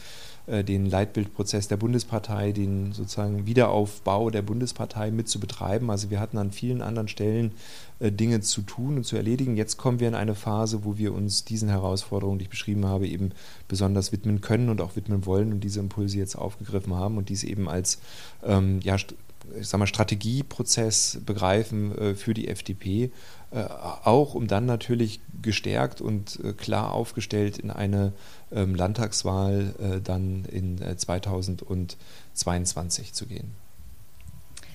den 0.63 0.89
Leitbildprozess 0.89 1.67
der 1.67 1.77
Bundespartei, 1.77 2.51
den 2.51 2.91
sozusagen 2.91 3.45
Wiederaufbau 3.45 4.29
der 4.29 4.41
Bundespartei 4.41 5.11
mit 5.11 5.29
zu 5.29 5.39
betreiben. 5.39 5.91
Also 5.91 6.09
wir 6.09 6.19
hatten 6.19 6.37
an 6.37 6.51
vielen 6.51 6.81
anderen 6.81 7.07
Stellen 7.07 7.51
äh, 7.99 8.11
Dinge 8.11 8.41
zu 8.41 8.61
tun 8.61 8.97
und 8.97 9.03
zu 9.03 9.15
erledigen. 9.15 9.57
Jetzt 9.57 9.77
kommen 9.77 9.99
wir 9.99 10.07
in 10.07 10.15
eine 10.15 10.35
Phase, 10.35 10.83
wo 10.83 10.97
wir 10.97 11.13
uns 11.13 11.45
diesen 11.45 11.69
Herausforderungen, 11.69 12.39
die 12.39 12.43
ich 12.43 12.49
beschrieben 12.49 12.85
habe, 12.85 13.07
eben 13.07 13.31
besonders 13.67 14.11
widmen 14.11 14.41
können 14.41 14.69
und 14.69 14.81
auch 14.81 14.95
widmen 14.95 15.25
wollen 15.25 15.51
und 15.51 15.63
diese 15.63 15.79
Impulse 15.79 16.17
jetzt 16.17 16.35
aufgegriffen 16.35 16.95
haben 16.95 17.17
und 17.17 17.29
dies 17.29 17.43
eben 17.43 17.69
als 17.69 17.99
ähm, 18.43 18.79
ja, 18.81 18.97
ich 19.59 19.67
sag 19.67 19.79
mal, 19.79 19.87
Strategieprozess 19.87 21.19
begreifen 21.25 21.97
äh, 21.97 22.15
für 22.15 22.33
die 22.33 22.47
FDP, 22.47 23.11
äh, 23.51 23.65
auch 24.03 24.35
um 24.35 24.47
dann 24.47 24.65
natürlich 24.65 25.19
gestärkt 25.41 25.99
und 26.01 26.39
äh, 26.43 26.53
klar 26.53 26.93
aufgestellt 26.93 27.57
in 27.57 27.71
eine 27.71 28.13
ähm, 28.51 28.75
Landtagswahl 28.75 30.01
dann 30.03 30.43
in 30.45 30.79
2022 30.79 33.13
zu 33.13 33.27
gehen. 33.27 33.51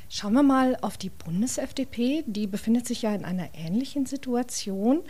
Schauen 0.08 0.34
wir 0.34 0.44
mal 0.44 0.76
auf 0.80 0.96
die 0.96 1.10
Bundes-FDP. 1.10 2.22
Die 2.28 2.46
befindet 2.46 2.86
sich 2.86 3.02
ja 3.02 3.12
in 3.12 3.24
einer 3.24 3.48
ähnlichen 3.52 4.06
Situation. 4.06 5.00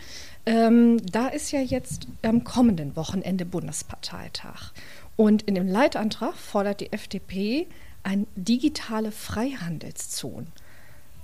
Ähm, 0.47 0.97
da 1.05 1.27
ist 1.27 1.51
ja 1.51 1.59
jetzt 1.59 2.07
am 2.23 2.43
kommenden 2.43 2.95
Wochenende 2.95 3.45
Bundesparteitag. 3.45 4.71
Und 5.15 5.43
in 5.43 5.53
dem 5.53 5.67
Leitantrag 5.67 6.35
fordert 6.35 6.81
die 6.81 6.91
FDP 6.91 7.67
eine 8.05 8.25
digitale 8.35 9.11
Freihandelszone. 9.11 10.47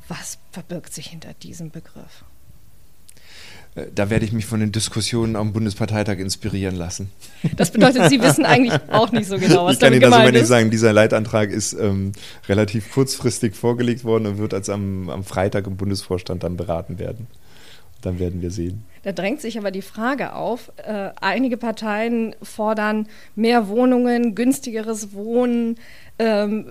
Was 0.07 0.39
verbirgt 0.51 0.93
sich 0.93 1.07
hinter 1.07 1.33
diesem 1.33 1.69
Begriff? 1.69 2.25
Äh, 3.75 3.85
da 3.93 4.09
werde 4.09 4.25
ich 4.25 4.33
mich 4.33 4.45
von 4.45 4.59
den 4.59 4.71
Diskussionen 4.71 5.35
am 5.35 5.53
Bundesparteitag 5.53 6.17
inspirieren 6.17 6.75
lassen. 6.75 7.11
Das 7.55 7.71
bedeutet, 7.71 8.09
Sie 8.09 8.21
wissen 8.21 8.45
eigentlich 8.45 8.79
auch 8.91 9.11
nicht 9.11 9.27
so 9.27 9.37
genau, 9.37 9.65
was 9.65 9.75
ich 9.75 9.79
kann 9.79 9.91
damit 9.91 10.01
Ihnen 10.01 10.11
das 10.11 10.19
aber 10.19 10.31
nicht 10.31 10.47
sagen. 10.47 10.71
Dieser 10.71 10.91
Leitantrag 10.91 11.51
ist 11.51 11.73
ähm, 11.73 12.13
relativ 12.49 12.91
kurzfristig 12.91 13.55
vorgelegt 13.55 14.03
worden 14.03 14.25
und 14.25 14.37
wird 14.39 14.53
als 14.53 14.69
am, 14.69 15.09
am 15.09 15.23
Freitag 15.23 15.67
im 15.67 15.77
Bundesvorstand 15.77 16.43
dann 16.43 16.57
beraten 16.57 16.99
werden. 16.99 17.27
Dann 18.01 18.17
werden 18.17 18.41
wir 18.41 18.49
sehen. 18.49 18.83
Da 19.03 19.11
drängt 19.11 19.41
sich 19.41 19.57
aber 19.57 19.71
die 19.71 19.81
Frage 19.81 20.35
auf, 20.35 20.71
äh, 20.77 21.09
einige 21.19 21.57
Parteien 21.57 22.35
fordern 22.41 23.07
mehr 23.35 23.67
Wohnungen, 23.67 24.35
günstigeres 24.35 25.13
Wohnen, 25.13 25.77
ähm, 26.21 26.65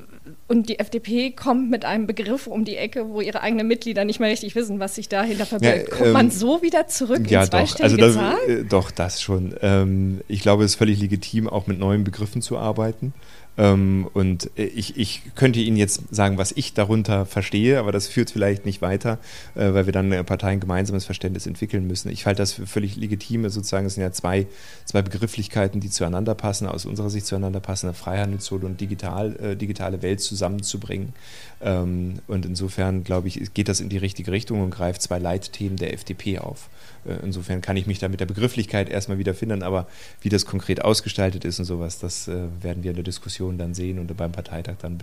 und 0.46 0.68
die 0.68 0.78
FDP 0.78 1.32
kommt 1.32 1.70
mit 1.70 1.84
einem 1.84 2.06
Begriff 2.06 2.46
um 2.46 2.64
die 2.64 2.76
Ecke, 2.76 3.08
wo 3.08 3.20
ihre 3.20 3.40
eigenen 3.40 3.66
Mitglieder 3.66 4.04
nicht 4.04 4.20
mehr 4.20 4.30
richtig 4.30 4.54
wissen, 4.54 4.78
was 4.78 4.94
sich 4.94 5.08
dahinter 5.08 5.44
verbirgt. 5.44 5.88
Ja, 5.88 5.96
Kommt 5.96 6.06
ähm, 6.06 6.12
man 6.12 6.30
so 6.30 6.62
wieder 6.62 6.86
zurück 6.86 7.28
ja, 7.28 7.40
ins 7.40 7.50
doch. 7.50 7.80
Also 7.80 7.96
das, 7.96 8.16
äh, 8.46 8.64
doch, 8.64 8.92
das 8.92 9.20
schon. 9.20 9.54
Ähm, 9.60 10.20
ich 10.28 10.40
glaube, 10.40 10.62
es 10.62 10.72
ist 10.72 10.76
völlig 10.76 11.00
legitim, 11.00 11.48
auch 11.48 11.66
mit 11.66 11.80
neuen 11.80 12.04
Begriffen 12.04 12.42
zu 12.42 12.58
arbeiten. 12.58 13.12
Ähm, 13.58 14.08
und 14.12 14.50
äh, 14.56 14.64
ich, 14.64 14.96
ich 14.96 15.22
könnte 15.34 15.58
Ihnen 15.60 15.76
jetzt 15.76 16.14
sagen, 16.14 16.38
was 16.38 16.52
ich 16.52 16.72
darunter 16.74 17.26
verstehe, 17.26 17.78
aber 17.78 17.90
das 17.90 18.06
führt 18.06 18.30
vielleicht 18.30 18.64
nicht 18.64 18.80
weiter, 18.82 19.18
äh, 19.54 19.74
weil 19.74 19.86
wir 19.86 19.92
dann 19.92 20.12
äh, 20.12 20.22
Parteien 20.22 20.60
gemeinsames 20.60 21.04
Verständnis 21.04 21.46
entwickeln 21.46 21.86
müssen. 21.86 22.10
Ich 22.10 22.19
halte 22.26 22.42
das 22.42 22.52
für 22.52 22.66
völlig 22.66 22.96
legitim. 22.96 23.48
Sozusagen, 23.48 23.86
es 23.86 23.94
sind 23.94 24.02
ja 24.02 24.12
zwei, 24.12 24.46
zwei 24.84 25.02
Begrifflichkeiten, 25.02 25.80
die 25.80 25.90
zueinander 25.90 26.34
passen, 26.34 26.66
aus 26.66 26.86
unserer 26.86 27.10
Sicht 27.10 27.26
zueinander 27.26 27.60
passen, 27.60 27.92
Freihandelszone 27.94 28.66
und 28.66 28.80
digital, 28.80 29.36
äh, 29.36 29.56
digitale 29.56 30.02
Welt 30.02 30.20
zusammenzubringen. 30.20 31.12
Ähm, 31.60 32.20
und 32.26 32.46
insofern, 32.46 33.04
glaube 33.04 33.28
ich, 33.28 33.54
geht 33.54 33.68
das 33.68 33.80
in 33.80 33.88
die 33.88 33.98
richtige 33.98 34.32
Richtung 34.32 34.62
und 34.62 34.70
greift 34.70 35.02
zwei 35.02 35.18
Leitthemen 35.18 35.76
der 35.76 35.92
FDP 35.92 36.38
auf. 36.38 36.68
Äh, 37.04 37.14
insofern 37.22 37.60
kann 37.60 37.76
ich 37.76 37.86
mich 37.86 37.98
da 37.98 38.08
mit 38.08 38.20
der 38.20 38.26
Begrifflichkeit 38.26 38.88
erstmal 38.88 39.18
wiederfinden, 39.18 39.62
aber 39.62 39.86
wie 40.20 40.28
das 40.28 40.46
konkret 40.46 40.84
ausgestaltet 40.84 41.44
ist 41.44 41.58
und 41.58 41.64
sowas, 41.64 41.98
das 41.98 42.28
äh, 42.28 42.46
werden 42.60 42.82
wir 42.82 42.90
in 42.90 42.96
der 42.96 43.04
Diskussion 43.04 43.58
dann 43.58 43.74
sehen 43.74 43.98
und 43.98 44.14
beim 44.16 44.32
Parteitag 44.32 44.76
dann 44.80 45.02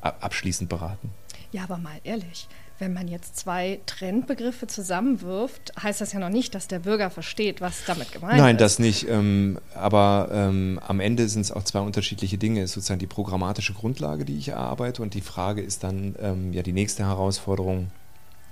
abschließend 0.00 0.68
beraten. 0.68 1.10
Ja, 1.52 1.64
aber 1.64 1.78
mal 1.78 2.00
ehrlich, 2.04 2.48
wenn 2.84 2.92
man 2.92 3.08
jetzt 3.08 3.38
zwei 3.38 3.80
Trendbegriffe 3.86 4.66
zusammenwirft, 4.66 5.72
heißt 5.82 6.02
das 6.02 6.12
ja 6.12 6.20
noch 6.20 6.28
nicht, 6.28 6.54
dass 6.54 6.68
der 6.68 6.80
Bürger 6.80 7.08
versteht, 7.08 7.62
was 7.62 7.84
damit 7.86 8.12
gemeint 8.12 8.32
Nein, 8.32 8.38
ist. 8.38 8.44
Nein, 8.44 8.56
das 8.58 8.78
nicht. 8.78 9.08
Ähm, 9.08 9.58
aber 9.74 10.28
ähm, 10.30 10.78
am 10.86 11.00
Ende 11.00 11.26
sind 11.28 11.40
es 11.40 11.50
auch 11.50 11.62
zwei 11.62 11.80
unterschiedliche 11.80 12.36
Dinge. 12.36 12.60
Es 12.60 12.70
ist 12.70 12.74
sozusagen 12.74 13.00
die 13.00 13.06
programmatische 13.06 13.72
Grundlage, 13.72 14.26
die 14.26 14.36
ich 14.36 14.48
erarbeite 14.48 15.00
und 15.00 15.14
die 15.14 15.22
Frage 15.22 15.62
ist 15.62 15.82
dann 15.82 16.14
ähm, 16.20 16.52
ja 16.52 16.62
die 16.62 16.74
nächste 16.74 17.06
Herausforderung, 17.06 17.90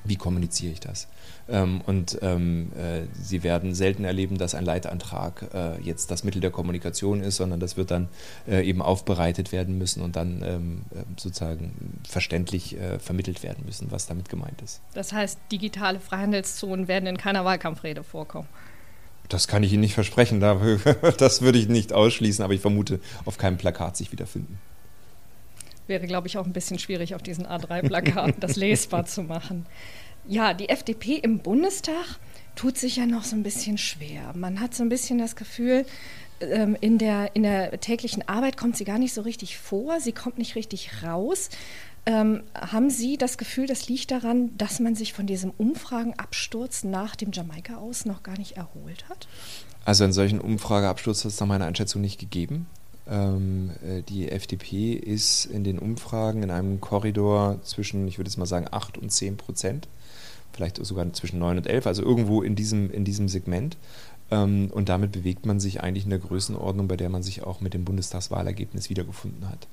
wie 0.04 0.16
kommuniziere 0.16 0.72
ich 0.72 0.80
das? 0.80 1.08
Ähm, 1.48 1.80
und 1.86 2.18
ähm, 2.22 2.72
äh, 2.76 3.02
Sie 3.20 3.42
werden 3.42 3.74
selten 3.74 4.04
erleben, 4.04 4.38
dass 4.38 4.54
ein 4.54 4.64
Leitantrag 4.64 5.48
äh, 5.54 5.80
jetzt 5.80 6.10
das 6.10 6.24
Mittel 6.24 6.40
der 6.40 6.50
Kommunikation 6.50 7.20
ist, 7.22 7.36
sondern 7.36 7.60
das 7.60 7.76
wird 7.76 7.90
dann 7.90 8.08
äh, 8.48 8.66
eben 8.66 8.82
aufbereitet 8.82 9.52
werden 9.52 9.78
müssen 9.78 10.02
und 10.02 10.16
dann 10.16 10.42
ähm, 10.44 10.82
äh, 10.90 11.02
sozusagen 11.16 12.00
verständlich 12.08 12.76
äh, 12.78 12.98
vermittelt 12.98 13.42
werden 13.42 13.64
müssen, 13.64 13.90
was 13.90 14.06
damit 14.06 14.28
gemeint 14.28 14.60
ist. 14.62 14.80
Das 14.94 15.12
heißt, 15.12 15.38
digitale 15.50 16.00
Freihandelszonen 16.00 16.88
werden 16.88 17.06
in 17.06 17.16
keiner 17.16 17.44
Wahlkampfrede 17.44 18.02
vorkommen. 18.02 18.48
Das 19.28 19.48
kann 19.48 19.62
ich 19.62 19.72
Ihnen 19.72 19.80
nicht 19.80 19.94
versprechen, 19.94 20.40
das 21.18 21.42
würde 21.42 21.58
ich 21.58 21.68
nicht 21.68 21.92
ausschließen, 21.92 22.44
aber 22.44 22.54
ich 22.54 22.60
vermute, 22.60 23.00
auf 23.24 23.38
keinem 23.38 23.56
Plakat 23.56 23.96
sich 23.96 24.12
wiederfinden 24.12 24.58
wäre, 25.92 26.06
glaube 26.06 26.26
ich, 26.26 26.38
auch 26.38 26.46
ein 26.46 26.54
bisschen 26.54 26.78
schwierig, 26.78 27.14
auf 27.14 27.22
diesen 27.22 27.46
A3-Plakaten 27.46 28.40
das 28.40 28.56
lesbar 28.56 29.04
zu 29.04 29.22
machen. 29.22 29.66
Ja, 30.26 30.54
die 30.54 30.70
FDP 30.70 31.16
im 31.16 31.40
Bundestag 31.40 32.18
tut 32.54 32.78
sich 32.78 32.96
ja 32.96 33.06
noch 33.06 33.24
so 33.24 33.36
ein 33.36 33.42
bisschen 33.42 33.76
schwer. 33.76 34.32
Man 34.34 34.60
hat 34.60 34.74
so 34.74 34.82
ein 34.82 34.88
bisschen 34.88 35.18
das 35.18 35.36
Gefühl, 35.36 35.84
ähm, 36.40 36.76
in 36.80 36.96
der, 36.96 37.36
in 37.36 37.42
der 37.42 37.78
täglichen 37.80 38.26
Arbeit 38.26 38.56
kommt 38.56 38.76
sie 38.76 38.84
gar 38.84 38.98
nicht 38.98 39.12
so 39.12 39.20
richtig 39.20 39.58
vor, 39.58 40.00
sie 40.00 40.12
kommt 40.12 40.38
nicht 40.38 40.54
richtig 40.54 41.02
raus. 41.02 41.50
Ähm, 42.04 42.42
haben 42.54 42.90
Sie 42.90 43.16
das 43.16 43.38
Gefühl, 43.38 43.66
das 43.68 43.88
liegt 43.88 44.10
daran, 44.10 44.56
dass 44.58 44.80
man 44.80 44.96
sich 44.96 45.12
von 45.12 45.26
diesem 45.26 45.50
Umfragenabsturz 45.50 46.82
nach 46.82 47.14
dem 47.14 47.30
Jamaika 47.30 47.76
aus 47.76 48.06
noch 48.06 48.24
gar 48.24 48.36
nicht 48.38 48.56
erholt 48.56 49.08
hat? 49.08 49.28
Also 49.84 50.02
einen 50.02 50.12
solchen 50.12 50.40
Umfrageabsturz 50.40 51.24
hat 51.24 51.30
es 51.30 51.38
nach 51.38 51.46
meiner 51.46 51.66
Einschätzung 51.66 52.00
nicht 52.00 52.18
gegeben. 52.18 52.66
Ähm, 53.08 53.70
äh, 53.84 54.02
die 54.02 54.30
FDP 54.30 54.92
ist 54.92 55.46
in 55.46 55.64
den 55.64 55.78
Umfragen 55.78 56.42
in 56.42 56.50
einem 56.50 56.80
Korridor 56.80 57.60
zwischen, 57.64 58.06
ich 58.06 58.18
würde 58.18 58.28
jetzt 58.28 58.36
mal 58.36 58.46
sagen, 58.46 58.66
8 58.70 58.98
und 58.98 59.10
10 59.10 59.36
Prozent, 59.36 59.88
vielleicht 60.52 60.84
sogar 60.84 61.12
zwischen 61.12 61.38
9 61.38 61.58
und 61.58 61.66
11, 61.66 61.86
also 61.86 62.02
irgendwo 62.02 62.42
in 62.42 62.54
diesem, 62.54 62.90
in 62.90 63.04
diesem 63.04 63.28
Segment. 63.28 63.76
Ähm, 64.30 64.70
und 64.72 64.88
damit 64.88 65.12
bewegt 65.12 65.46
man 65.46 65.58
sich 65.58 65.82
eigentlich 65.82 66.04
in 66.04 66.10
der 66.10 66.20
Größenordnung, 66.20 66.86
bei 66.86 66.96
der 66.96 67.08
man 67.08 67.22
sich 67.22 67.42
auch 67.42 67.60
mit 67.60 67.74
dem 67.74 67.84
Bundestagswahlergebnis 67.84 68.88
wiedergefunden 68.88 69.48
hat. 69.48 69.66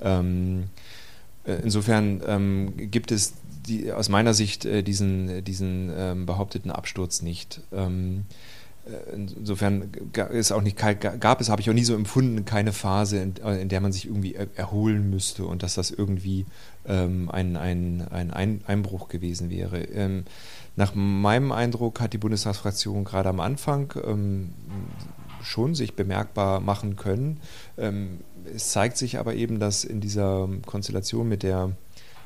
Ähm, 0.00 0.64
äh, 1.44 1.54
insofern 1.64 2.76
gibt 2.76 3.10
es 3.10 3.34
die, 3.66 3.90
aus 3.90 4.08
meiner 4.08 4.34
Sicht 4.34 4.64
äh, 4.64 4.82
diesen, 4.82 5.42
diesen 5.44 6.26
behaupteten 6.26 6.70
Absturz 6.70 7.22
nicht. 7.22 7.60
Äh, 8.88 9.14
insofern 9.14 9.90
ist 10.30 10.52
auch 10.52 10.62
nicht, 10.62 10.78
gab 10.78 11.40
es, 11.40 11.48
habe 11.48 11.60
ich 11.60 11.70
auch 11.70 11.74
nie 11.74 11.84
so 11.84 11.94
empfunden, 11.94 12.44
keine 12.44 12.72
Phase, 12.72 13.18
in, 13.18 13.34
äh, 13.44 13.60
in 13.60 13.68
der 13.68 13.80
man 13.80 13.92
sich 13.92 14.06
irgendwie 14.06 14.34
erholen 14.34 15.10
müsste 15.10 15.44
und 15.44 15.62
dass 15.62 15.74
das 15.74 15.90
irgendwie 15.90 16.46
ähm, 16.86 17.30
ein, 17.30 17.56
ein, 17.56 18.06
ein 18.10 18.62
Einbruch 18.66 19.08
gewesen 19.08 19.50
wäre. 19.50 19.82
Ähm, 19.82 20.24
nach 20.76 20.94
meinem 20.94 21.52
Eindruck 21.52 22.00
hat 22.00 22.12
die 22.12 22.18
Bundestagsfraktion 22.18 23.04
gerade 23.04 23.28
am 23.28 23.40
Anfang 23.40 23.92
ähm, 24.04 24.50
schon 25.42 25.74
sich 25.74 25.94
bemerkbar 25.94 26.60
machen 26.60 26.96
können. 26.96 27.40
Ähm, 27.76 28.20
es 28.54 28.70
zeigt 28.70 28.96
sich 28.96 29.18
aber 29.18 29.34
eben, 29.34 29.58
dass 29.58 29.84
in 29.84 30.00
dieser 30.00 30.48
Konstellation 30.66 31.28
mit 31.28 31.42
der 31.42 31.72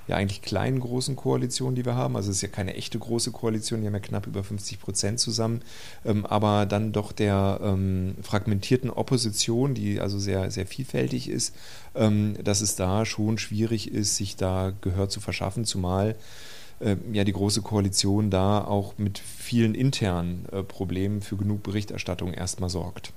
ja 0.08 0.16
eigentlich 0.16 0.42
kleinen 0.42 0.80
großen 0.80 1.16
Koalition, 1.16 1.74
die 1.74 1.84
wir 1.84 1.94
haben. 1.94 2.16
Also 2.16 2.30
es 2.30 2.36
ist 2.36 2.42
ja 2.42 2.48
keine 2.48 2.74
echte 2.74 2.98
große 2.98 3.30
Koalition, 3.30 3.80
die 3.80 3.86
haben 3.86 3.94
ja 3.94 4.00
knapp 4.00 4.26
über 4.26 4.42
50 4.42 4.80
Prozent 4.80 5.20
zusammen, 5.20 5.62
ähm, 6.04 6.26
aber 6.26 6.66
dann 6.66 6.92
doch 6.92 7.12
der 7.12 7.60
ähm, 7.62 8.14
fragmentierten 8.22 8.90
Opposition, 8.90 9.74
die 9.74 10.00
also 10.00 10.18
sehr, 10.18 10.50
sehr 10.50 10.66
vielfältig 10.66 11.28
ist, 11.28 11.54
ähm, 11.94 12.34
dass 12.42 12.60
es 12.60 12.76
da 12.76 13.04
schon 13.04 13.38
schwierig 13.38 13.92
ist, 13.92 14.16
sich 14.16 14.36
da 14.36 14.72
Gehör 14.80 15.08
zu 15.08 15.20
verschaffen, 15.20 15.64
zumal 15.64 16.16
äh, 16.80 16.96
ja 17.12 17.24
die 17.24 17.32
große 17.32 17.62
Koalition 17.62 18.30
da 18.30 18.64
auch 18.64 18.98
mit 18.98 19.18
vielen 19.18 19.74
internen 19.74 20.46
äh, 20.52 20.62
Problemen 20.62 21.22
für 21.22 21.36
genug 21.36 21.62
Berichterstattung 21.62 22.32
erstmal 22.32 22.70
sorgt. 22.70 23.12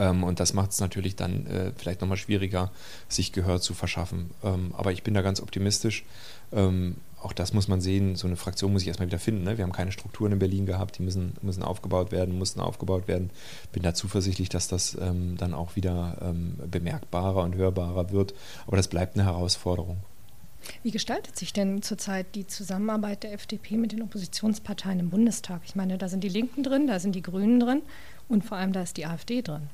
Ähm, 0.00 0.24
und 0.24 0.40
das 0.40 0.54
macht 0.54 0.72
es 0.72 0.80
natürlich 0.80 1.14
dann 1.14 1.46
äh, 1.46 1.72
vielleicht 1.76 2.00
nochmal 2.00 2.16
schwieriger, 2.16 2.72
sich 3.08 3.32
Gehör 3.32 3.60
zu 3.60 3.74
verschaffen. 3.74 4.30
Ähm, 4.42 4.74
aber 4.76 4.90
ich 4.90 5.04
bin 5.04 5.14
da 5.14 5.22
ganz 5.22 5.40
optimistisch. 5.40 6.04
Ähm, 6.52 6.96
auch 7.22 7.34
das 7.34 7.52
muss 7.52 7.68
man 7.68 7.82
sehen, 7.82 8.16
so 8.16 8.26
eine 8.26 8.36
Fraktion 8.36 8.72
muss 8.72 8.80
ich 8.80 8.88
erstmal 8.88 9.08
wieder 9.08 9.18
finden. 9.18 9.44
Ne? 9.44 9.58
Wir 9.58 9.64
haben 9.64 9.72
keine 9.72 9.92
Strukturen 9.92 10.32
in 10.32 10.38
Berlin 10.38 10.64
gehabt, 10.64 10.96
die 10.98 11.02
müssen, 11.02 11.34
müssen 11.42 11.62
aufgebaut 11.62 12.12
werden, 12.12 12.36
mussten 12.38 12.60
aufgebaut 12.60 13.08
werden. 13.08 13.30
Bin 13.72 13.82
da 13.82 13.92
zuversichtlich, 13.92 14.48
dass 14.48 14.68
das 14.68 14.96
ähm, 14.98 15.36
dann 15.36 15.52
auch 15.52 15.76
wieder 15.76 16.16
ähm, 16.22 16.54
bemerkbarer 16.66 17.42
und 17.42 17.54
hörbarer 17.54 18.10
wird. 18.10 18.34
Aber 18.66 18.78
das 18.78 18.88
bleibt 18.88 19.16
eine 19.16 19.26
Herausforderung. 19.26 19.98
Wie 20.82 20.90
gestaltet 20.90 21.36
sich 21.36 21.52
denn 21.52 21.82
zurzeit 21.82 22.34
die 22.34 22.46
Zusammenarbeit 22.46 23.22
der 23.22 23.32
FDP 23.32 23.76
mit 23.76 23.92
den 23.92 24.02
Oppositionsparteien 24.02 25.00
im 25.00 25.10
Bundestag? 25.10 25.60
Ich 25.64 25.74
meine, 25.74 25.98
da 25.98 26.08
sind 26.08 26.24
die 26.24 26.28
Linken 26.28 26.62
drin, 26.62 26.86
da 26.86 26.98
sind 27.00 27.14
die 27.14 27.22
Grünen 27.22 27.60
drin 27.60 27.82
und 28.28 28.44
vor 28.44 28.56
allem 28.56 28.72
da 28.72 28.82
ist 28.82 28.96
die 28.96 29.06
AfD 29.06 29.42
drin. 29.42 29.68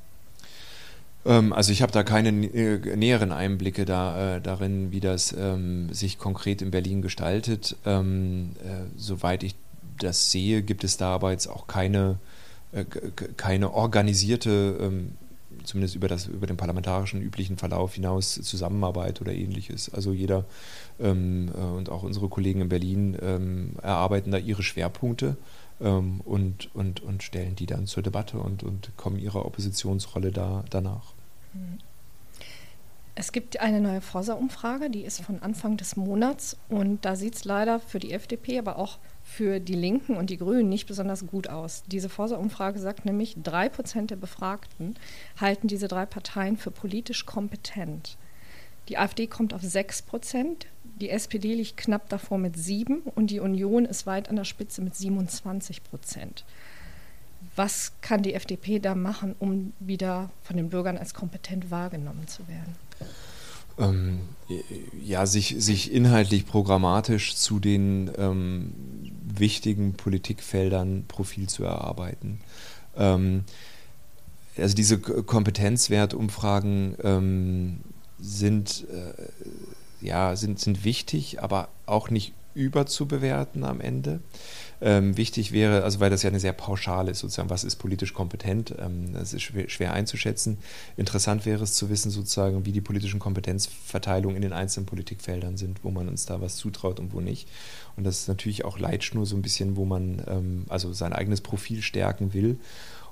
Ähm, 1.26 1.52
also 1.52 1.72
ich 1.72 1.82
habe 1.82 1.92
da 1.92 2.02
keine 2.04 2.28
äh, 2.46 2.96
näheren 2.96 3.32
Einblicke 3.32 3.84
da, 3.84 4.36
äh, 4.36 4.40
darin, 4.40 4.92
wie 4.92 5.00
das 5.00 5.34
ähm, 5.36 5.92
sich 5.92 6.18
konkret 6.18 6.62
in 6.62 6.70
Berlin 6.70 7.02
gestaltet. 7.02 7.76
Ähm, 7.84 8.52
äh, 8.64 8.86
soweit 8.96 9.42
ich 9.42 9.56
das 9.98 10.30
sehe, 10.30 10.62
gibt 10.62 10.84
es 10.84 10.96
da 10.96 11.14
aber 11.14 11.32
jetzt 11.32 11.48
auch 11.48 11.66
keine, 11.66 12.18
äh, 12.72 12.84
keine 13.36 13.74
organisierte 13.74 14.78
ähm, 14.80 15.12
zumindest 15.64 15.96
über, 15.96 16.06
das, 16.06 16.28
über 16.28 16.46
den 16.46 16.56
parlamentarischen 16.56 17.20
üblichen 17.20 17.56
Verlauf 17.56 17.94
hinaus 17.94 18.34
Zusammenarbeit 18.34 19.20
oder 19.20 19.32
ähnliches. 19.32 19.92
Also 19.92 20.12
jeder 20.12 20.44
ähm, 21.00 21.50
äh, 21.52 21.58
und 21.58 21.88
auch 21.90 22.04
unsere 22.04 22.28
Kollegen 22.28 22.60
in 22.60 22.68
Berlin 22.68 23.16
ähm, 23.20 23.72
erarbeiten 23.82 24.30
da 24.30 24.38
ihre 24.38 24.62
Schwerpunkte 24.62 25.36
und, 25.78 26.74
und, 26.74 27.02
und 27.02 27.22
stellen 27.22 27.54
die 27.54 27.66
dann 27.66 27.86
zur 27.86 28.02
Debatte 28.02 28.38
und, 28.38 28.62
und 28.62 28.96
kommen 28.96 29.18
ihrer 29.18 29.44
Oppositionsrolle 29.44 30.32
da, 30.32 30.64
danach. 30.70 31.15
Mhm. 31.56 31.78
Es 33.18 33.32
gibt 33.32 33.60
eine 33.60 33.80
neue 33.80 34.02
Forsa-Umfrage, 34.02 34.90
die 34.90 35.00
ist 35.00 35.22
von 35.22 35.40
Anfang 35.40 35.78
des 35.78 35.96
Monats 35.96 36.58
und 36.68 37.02
da 37.06 37.16
sieht 37.16 37.34
es 37.34 37.46
leider 37.46 37.80
für 37.80 37.98
die 37.98 38.12
FDP, 38.12 38.58
aber 38.58 38.78
auch 38.78 38.98
für 39.22 39.58
die 39.58 39.74
Linken 39.74 40.18
und 40.18 40.28
die 40.28 40.36
Grünen 40.36 40.68
nicht 40.68 40.86
besonders 40.86 41.26
gut 41.26 41.48
aus. 41.48 41.82
Diese 41.86 42.10
Forsa-Umfrage 42.10 42.78
sagt 42.78 43.06
nämlich, 43.06 43.34
drei 43.42 43.70
Prozent 43.70 44.10
der 44.10 44.16
Befragten 44.16 44.96
halten 45.40 45.66
diese 45.66 45.88
drei 45.88 46.04
Parteien 46.04 46.58
für 46.58 46.70
politisch 46.70 47.24
kompetent. 47.24 48.18
Die 48.90 48.98
AfD 48.98 49.26
kommt 49.26 49.54
auf 49.54 49.62
sechs 49.62 50.02
Prozent, 50.02 50.66
die 51.00 51.08
SPD 51.08 51.54
liegt 51.54 51.78
knapp 51.78 52.10
davor 52.10 52.36
mit 52.36 52.56
sieben 52.56 53.00
und 53.00 53.30
die 53.30 53.40
Union 53.40 53.86
ist 53.86 54.06
weit 54.06 54.28
an 54.28 54.36
der 54.36 54.44
Spitze 54.44 54.82
mit 54.82 54.94
27 54.94 55.84
Prozent. 55.84 56.44
Was 57.56 57.92
kann 58.02 58.22
die 58.22 58.34
FDP 58.34 58.78
da 58.78 58.94
machen, 58.94 59.34
um 59.38 59.72
wieder 59.80 60.30
von 60.42 60.56
den 60.56 60.68
Bürgern 60.68 60.98
als 60.98 61.14
kompetent 61.14 61.70
wahrgenommen 61.70 62.28
zu 62.28 62.46
werden? 62.48 62.76
Ähm, 63.78 64.20
ja, 65.02 65.26
sich, 65.26 65.56
sich 65.58 65.92
inhaltlich 65.92 66.46
programmatisch 66.46 67.34
zu 67.36 67.58
den 67.58 68.10
ähm, 68.16 68.72
wichtigen 69.22 69.94
Politikfeldern 69.94 71.04
Profil 71.08 71.48
zu 71.48 71.64
erarbeiten. 71.64 72.40
Ähm, 72.96 73.44
also 74.56 74.74
diese 74.74 74.98
Kompetenzwertumfragen 74.98 76.96
ähm, 77.02 77.80
sind, 78.18 78.86
äh, 78.90 80.04
ja, 80.04 80.36
sind, 80.36 80.60
sind 80.60 80.84
wichtig, 80.84 81.42
aber 81.42 81.68
auch 81.84 82.10
nicht 82.10 82.32
überzubewerten 82.56 83.64
am 83.64 83.80
Ende. 83.80 84.20
Ähm, 84.80 85.16
wichtig 85.16 85.52
wäre, 85.52 85.84
also 85.84 86.00
weil 86.00 86.10
das 86.10 86.22
ja 86.22 86.28
eine 86.28 86.40
sehr 86.40 86.52
pauschale 86.52 87.10
ist, 87.10 87.20
sozusagen, 87.20 87.48
was 87.48 87.64
ist 87.64 87.76
politisch 87.76 88.12
kompetent, 88.12 88.74
ähm, 88.78 89.14
das 89.14 89.32
ist 89.32 89.42
schwer, 89.42 89.68
schwer, 89.68 89.92
einzuschätzen. 89.92 90.58
Interessant 90.96 91.46
wäre 91.46 91.64
es 91.64 91.74
zu 91.74 91.88
wissen, 91.88 92.10
sozusagen, 92.10 92.66
wie 92.66 92.72
die 92.72 92.82
politischen 92.82 93.20
Kompetenzverteilungen 93.20 94.36
in 94.36 94.42
den 94.42 94.52
einzelnen 94.52 94.86
Politikfeldern 94.86 95.56
sind, 95.56 95.82
wo 95.82 95.90
man 95.90 96.08
uns 96.08 96.26
da 96.26 96.40
was 96.40 96.56
zutraut 96.56 97.00
und 97.00 97.12
wo 97.12 97.20
nicht. 97.20 97.48
Und 97.96 98.04
das 98.04 98.20
ist 98.20 98.28
natürlich 98.28 98.64
auch 98.64 98.78
Leitschnur 98.78 99.24
so 99.24 99.36
ein 99.36 99.42
bisschen, 99.42 99.76
wo 99.76 99.86
man 99.86 100.22
ähm, 100.26 100.64
also 100.68 100.92
sein 100.92 101.12
eigenes 101.14 101.40
Profil 101.40 101.80
stärken 101.80 102.34
will. 102.34 102.58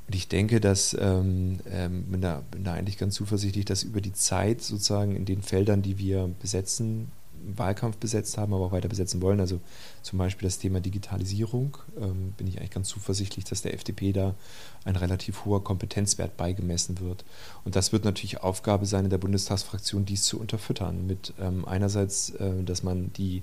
Und 0.06 0.14
ich 0.14 0.28
denke, 0.28 0.60
dass 0.60 0.94
ähm, 1.00 1.60
ähm, 1.70 2.04
bin, 2.04 2.20
da, 2.20 2.42
bin 2.50 2.64
da 2.64 2.74
eigentlich 2.74 2.98
ganz 2.98 3.14
zuversichtlich, 3.14 3.64
dass 3.64 3.84
über 3.84 4.02
die 4.02 4.12
Zeit 4.12 4.60
sozusagen 4.60 5.16
in 5.16 5.24
den 5.24 5.40
Feldern, 5.40 5.80
die 5.80 5.98
wir 5.98 6.30
besetzen, 6.40 7.10
Wahlkampf 7.46 7.96
besetzt 7.96 8.38
haben, 8.38 8.54
aber 8.54 8.66
auch 8.66 8.72
weiter 8.72 8.88
besetzen 8.88 9.22
wollen. 9.22 9.40
Also 9.40 9.60
zum 10.02 10.18
Beispiel 10.18 10.46
das 10.46 10.58
Thema 10.58 10.80
Digitalisierung. 10.80 11.78
Ähm, 12.00 12.32
bin 12.36 12.46
ich 12.46 12.58
eigentlich 12.58 12.70
ganz 12.70 12.88
zuversichtlich, 12.88 13.44
dass 13.44 13.62
der 13.62 13.74
FDP 13.74 14.12
da 14.12 14.34
ein 14.84 14.96
relativ 14.96 15.44
hoher 15.44 15.62
Kompetenzwert 15.62 16.36
beigemessen 16.36 17.00
wird. 17.00 17.24
Und 17.64 17.76
das 17.76 17.92
wird 17.92 18.04
natürlich 18.04 18.42
Aufgabe 18.42 18.86
sein 18.86 19.04
in 19.04 19.10
der 19.10 19.18
Bundestagsfraktion, 19.18 20.04
dies 20.04 20.24
zu 20.24 20.40
unterfüttern. 20.40 21.06
Mit 21.06 21.32
ähm, 21.40 21.64
einerseits, 21.66 22.30
äh, 22.30 22.62
dass 22.62 22.82
man 22.82 23.12
die, 23.14 23.42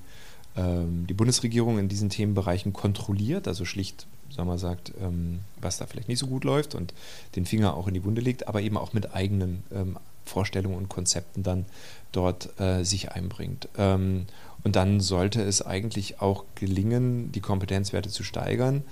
ähm, 0.55 1.05
die 1.08 1.13
Bundesregierung 1.13 1.79
in 1.79 1.89
diesen 1.89 2.10
Themenbereichen 2.10 2.74
kontrolliert, 2.74 3.48
also 3.48 3.65
schlicht 3.65 4.08
sagen 4.36 4.48
wir, 4.48 4.58
sagt, 4.58 4.93
ähm, 5.01 5.41
was 5.60 5.77
da 5.77 5.86
vielleicht 5.86 6.08
nicht 6.08 6.20
so 6.20 6.27
gut 6.27 6.43
läuft 6.43 6.75
und 6.75 6.93
den 7.36 7.46
Finger 7.46 7.75
auch 7.75 7.88
in 7.88 7.93
die 7.93 8.03
Wunde 8.03 8.22
legt, 8.22 8.48
aber 8.48 8.62
eben 8.62 8.77
auch 8.77 8.93
mit 8.93 9.13
eigenen 9.13 9.63
ähm, 9.74 9.98
Vorstellungen 10.25 10.77
und 10.77 10.89
Konzepten 10.89 11.43
dann 11.43 11.65
dort 12.11 12.59
äh, 12.59 12.83
sich 12.83 13.11
einbringt. 13.11 13.67
Ähm, 13.77 14.25
und 14.63 14.75
dann 14.75 14.99
sollte 14.99 15.41
es 15.41 15.61
eigentlich 15.65 16.21
auch 16.21 16.45
gelingen, 16.55 17.31
die 17.31 17.39
Kompetenzwerte 17.39 18.09
zu 18.09 18.23
steigern. 18.23 18.83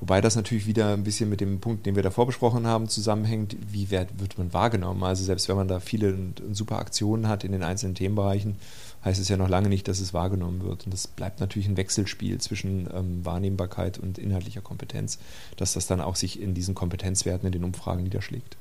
Wobei 0.00 0.20
das 0.20 0.36
natürlich 0.36 0.66
wieder 0.66 0.92
ein 0.92 1.02
bisschen 1.02 1.28
mit 1.28 1.40
dem 1.40 1.60
Punkt, 1.60 1.84
den 1.84 1.96
wir 1.96 2.04
davor 2.04 2.26
besprochen 2.26 2.66
haben, 2.66 2.88
zusammenhängt, 2.88 3.56
wie 3.72 3.90
wird, 3.90 4.38
man 4.38 4.52
wahrgenommen. 4.52 5.02
Also 5.02 5.24
selbst 5.24 5.48
wenn 5.48 5.56
man 5.56 5.66
da 5.66 5.80
viele 5.80 6.16
super 6.52 6.78
Aktionen 6.78 7.26
hat 7.26 7.42
in 7.42 7.50
den 7.50 7.64
einzelnen 7.64 7.96
Themenbereichen, 7.96 8.56
heißt 9.04 9.20
es 9.20 9.28
ja 9.28 9.36
noch 9.36 9.48
lange 9.48 9.68
nicht, 9.68 9.88
dass 9.88 9.98
es 9.98 10.14
wahrgenommen 10.14 10.62
wird. 10.62 10.84
Und 10.84 10.94
das 10.94 11.08
bleibt 11.08 11.40
natürlich 11.40 11.68
ein 11.68 11.76
Wechselspiel 11.76 12.38
zwischen 12.38 12.88
ähm, 12.94 13.24
Wahrnehmbarkeit 13.24 13.98
und 13.98 14.18
inhaltlicher 14.18 14.60
Kompetenz, 14.60 15.18
dass 15.56 15.72
das 15.72 15.88
dann 15.88 16.00
auch 16.00 16.14
sich 16.14 16.40
in 16.40 16.54
diesen 16.54 16.76
Kompetenzwerten 16.76 17.46
in 17.46 17.52
den 17.52 17.64
Umfragen 17.64 18.04
niederschlägt. 18.04 18.56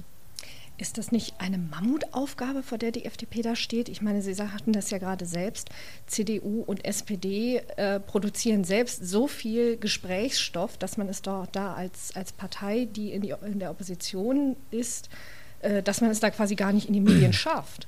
Ist 0.79 0.99
das 0.99 1.11
nicht 1.11 1.33
eine 1.39 1.57
Mammutaufgabe, 1.57 2.61
vor 2.61 2.77
der 2.77 2.91
die 2.91 3.05
FDP 3.05 3.41
da 3.41 3.55
steht? 3.55 3.89
Ich 3.89 4.03
meine, 4.03 4.21
Sie 4.21 4.35
sagten 4.35 4.73
das 4.73 4.91
ja 4.91 4.99
gerade 4.99 5.25
selbst. 5.25 5.69
CDU 6.05 6.61
und 6.61 6.85
SPD 6.85 7.57
äh, 7.77 7.99
produzieren 7.99 8.63
selbst 8.63 9.03
so 9.07 9.27
viel 9.27 9.77
Gesprächsstoff, 9.77 10.77
dass 10.77 10.97
man 10.97 11.09
es 11.09 11.23
doch 11.23 11.47
da 11.47 11.73
als, 11.73 12.15
als 12.15 12.31
Partei, 12.31 12.85
die 12.85 13.11
in, 13.11 13.23
die 13.23 13.33
in 13.43 13.57
der 13.57 13.71
Opposition 13.71 14.55
ist, 14.69 15.09
äh, 15.61 15.81
dass 15.81 16.01
man 16.01 16.11
es 16.11 16.19
da 16.19 16.29
quasi 16.29 16.53
gar 16.53 16.71
nicht 16.71 16.87
in 16.87 16.93
die 16.93 17.01
Medien 17.01 17.33
schafft. 17.33 17.87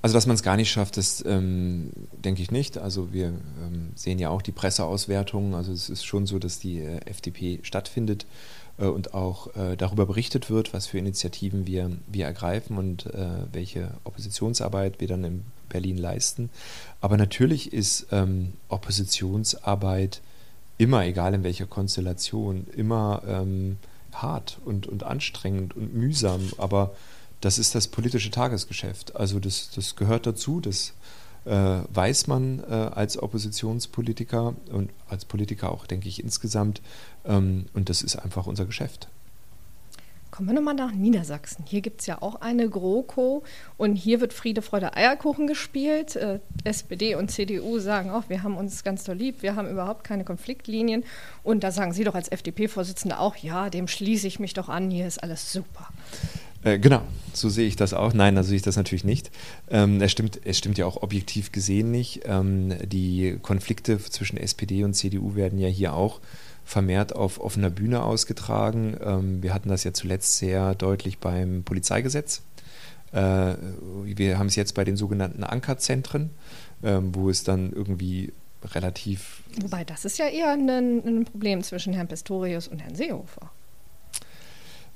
Also, 0.00 0.14
dass 0.14 0.26
man 0.26 0.36
es 0.36 0.42
gar 0.42 0.56
nicht 0.56 0.70
schafft, 0.70 0.96
das 0.96 1.22
ähm, 1.26 1.90
denke 2.12 2.40
ich 2.40 2.50
nicht. 2.50 2.78
Also, 2.78 3.12
wir 3.12 3.26
ähm, 3.26 3.90
sehen 3.94 4.18
ja 4.18 4.30
auch 4.30 4.40
die 4.40 4.52
Presseauswertungen. 4.52 5.54
Also, 5.54 5.72
es 5.72 5.90
ist 5.90 6.06
schon 6.06 6.26
so, 6.26 6.38
dass 6.38 6.58
die 6.58 6.80
äh, 6.80 7.00
FDP 7.04 7.60
stattfindet 7.62 8.24
und 8.84 9.14
auch 9.14 9.54
äh, 9.56 9.76
darüber 9.76 10.06
berichtet 10.06 10.50
wird, 10.50 10.74
was 10.74 10.86
für 10.86 10.98
Initiativen 10.98 11.66
wir, 11.66 11.90
wir 12.06 12.26
ergreifen 12.26 12.76
und 12.76 13.06
äh, 13.06 13.28
welche 13.52 13.90
Oppositionsarbeit 14.04 15.00
wir 15.00 15.08
dann 15.08 15.24
in 15.24 15.44
Berlin 15.68 15.96
leisten. 15.96 16.50
Aber 17.00 17.16
natürlich 17.16 17.72
ist 17.72 18.08
ähm, 18.12 18.52
Oppositionsarbeit 18.68 20.20
immer, 20.78 21.04
egal 21.04 21.34
in 21.34 21.44
welcher 21.44 21.66
Konstellation, 21.66 22.66
immer 22.76 23.22
ähm, 23.26 23.78
hart 24.12 24.58
und, 24.64 24.86
und 24.86 25.02
anstrengend 25.04 25.74
und 25.76 25.94
mühsam. 25.94 26.52
Aber 26.58 26.94
das 27.40 27.58
ist 27.58 27.74
das 27.74 27.88
politische 27.88 28.30
Tagesgeschäft. 28.30 29.16
Also 29.16 29.38
das, 29.40 29.70
das 29.74 29.96
gehört 29.96 30.26
dazu, 30.26 30.60
das 30.60 30.92
äh, 31.44 31.80
weiß 31.94 32.26
man 32.26 32.60
äh, 32.68 32.72
als 32.72 33.22
Oppositionspolitiker 33.22 34.54
und 34.72 34.90
als 35.08 35.24
Politiker 35.24 35.70
auch, 35.70 35.86
denke 35.86 36.08
ich, 36.08 36.22
insgesamt. 36.22 36.82
Ähm, 37.26 37.66
und 37.74 37.88
das 37.88 38.02
ist 38.02 38.16
einfach 38.16 38.46
unser 38.46 38.66
Geschäft. 38.66 39.08
Kommen 40.36 40.50
wir 40.50 40.54
nochmal 40.54 40.74
nach 40.74 40.92
Niedersachsen. 40.92 41.64
Hier 41.66 41.80
gibt 41.80 42.02
es 42.02 42.06
ja 42.06 42.20
auch 42.20 42.42
eine 42.42 42.68
GroKo 42.68 43.42
und 43.78 43.96
hier 43.96 44.20
wird 44.20 44.34
Friede, 44.34 44.60
Freude, 44.60 44.94
Eierkuchen 44.94 45.46
gespielt. 45.46 46.14
Äh, 46.14 46.40
SPD 46.64 47.14
und 47.14 47.30
CDU 47.30 47.78
sagen 47.78 48.10
auch, 48.10 48.28
wir 48.28 48.42
haben 48.42 48.54
uns 48.56 48.84
ganz 48.84 49.04
doll 49.04 49.16
lieb, 49.16 49.40
wir 49.40 49.56
haben 49.56 49.70
überhaupt 49.70 50.04
keine 50.04 50.24
Konfliktlinien. 50.24 51.04
Und 51.42 51.64
da 51.64 51.70
sagen 51.70 51.94
Sie 51.94 52.04
doch 52.04 52.14
als 52.14 52.30
FDP-Vorsitzende 52.30 53.18
auch, 53.18 53.36
ja, 53.36 53.70
dem 53.70 53.88
schließe 53.88 54.26
ich 54.26 54.38
mich 54.38 54.52
doch 54.52 54.68
an, 54.68 54.90
hier 54.90 55.06
ist 55.06 55.22
alles 55.22 55.52
super. 55.52 55.88
Äh, 56.64 56.80
genau, 56.80 57.00
so 57.32 57.48
sehe 57.48 57.66
ich 57.66 57.76
das 57.76 57.94
auch. 57.94 58.12
Nein, 58.12 58.36
so 58.36 58.42
sehe 58.42 58.56
ich 58.56 58.62
das 58.62 58.76
natürlich 58.76 59.04
nicht. 59.04 59.30
Ähm, 59.70 60.02
es, 60.02 60.12
stimmt, 60.12 60.40
es 60.44 60.58
stimmt 60.58 60.76
ja 60.76 60.84
auch 60.84 61.02
objektiv 61.02 61.50
gesehen 61.50 61.90
nicht. 61.90 62.22
Ähm, 62.26 62.74
die 62.84 63.38
Konflikte 63.40 63.98
zwischen 63.98 64.36
SPD 64.36 64.84
und 64.84 64.92
CDU 64.92 65.34
werden 65.34 65.58
ja 65.58 65.68
hier 65.68 65.94
auch 65.94 66.20
vermehrt 66.66 67.14
auf 67.14 67.40
offener 67.40 67.70
Bühne 67.70 68.02
ausgetragen. 68.02 68.96
Ähm, 69.00 69.42
wir 69.42 69.54
hatten 69.54 69.68
das 69.68 69.84
ja 69.84 69.92
zuletzt 69.92 70.36
sehr 70.36 70.74
deutlich 70.74 71.18
beim 71.18 71.62
Polizeigesetz. 71.62 72.42
Äh, 73.12 73.54
wir 74.04 74.38
haben 74.38 74.48
es 74.48 74.56
jetzt 74.56 74.74
bei 74.74 74.84
den 74.84 74.96
sogenannten 74.96 75.44
Ankerzentren, 75.44 76.30
ähm, 76.82 77.14
wo 77.14 77.30
es 77.30 77.44
dann 77.44 77.72
irgendwie 77.72 78.32
relativ. 78.64 79.44
Wobei, 79.62 79.84
das 79.84 80.04
ist 80.04 80.18
ja 80.18 80.26
eher 80.26 80.50
ein, 80.50 80.68
ein 80.68 81.24
Problem 81.24 81.62
zwischen 81.62 81.92
Herrn 81.92 82.08
Pistorius 82.08 82.66
und 82.66 82.80
Herrn 82.80 82.96
Seehofer. 82.96 83.52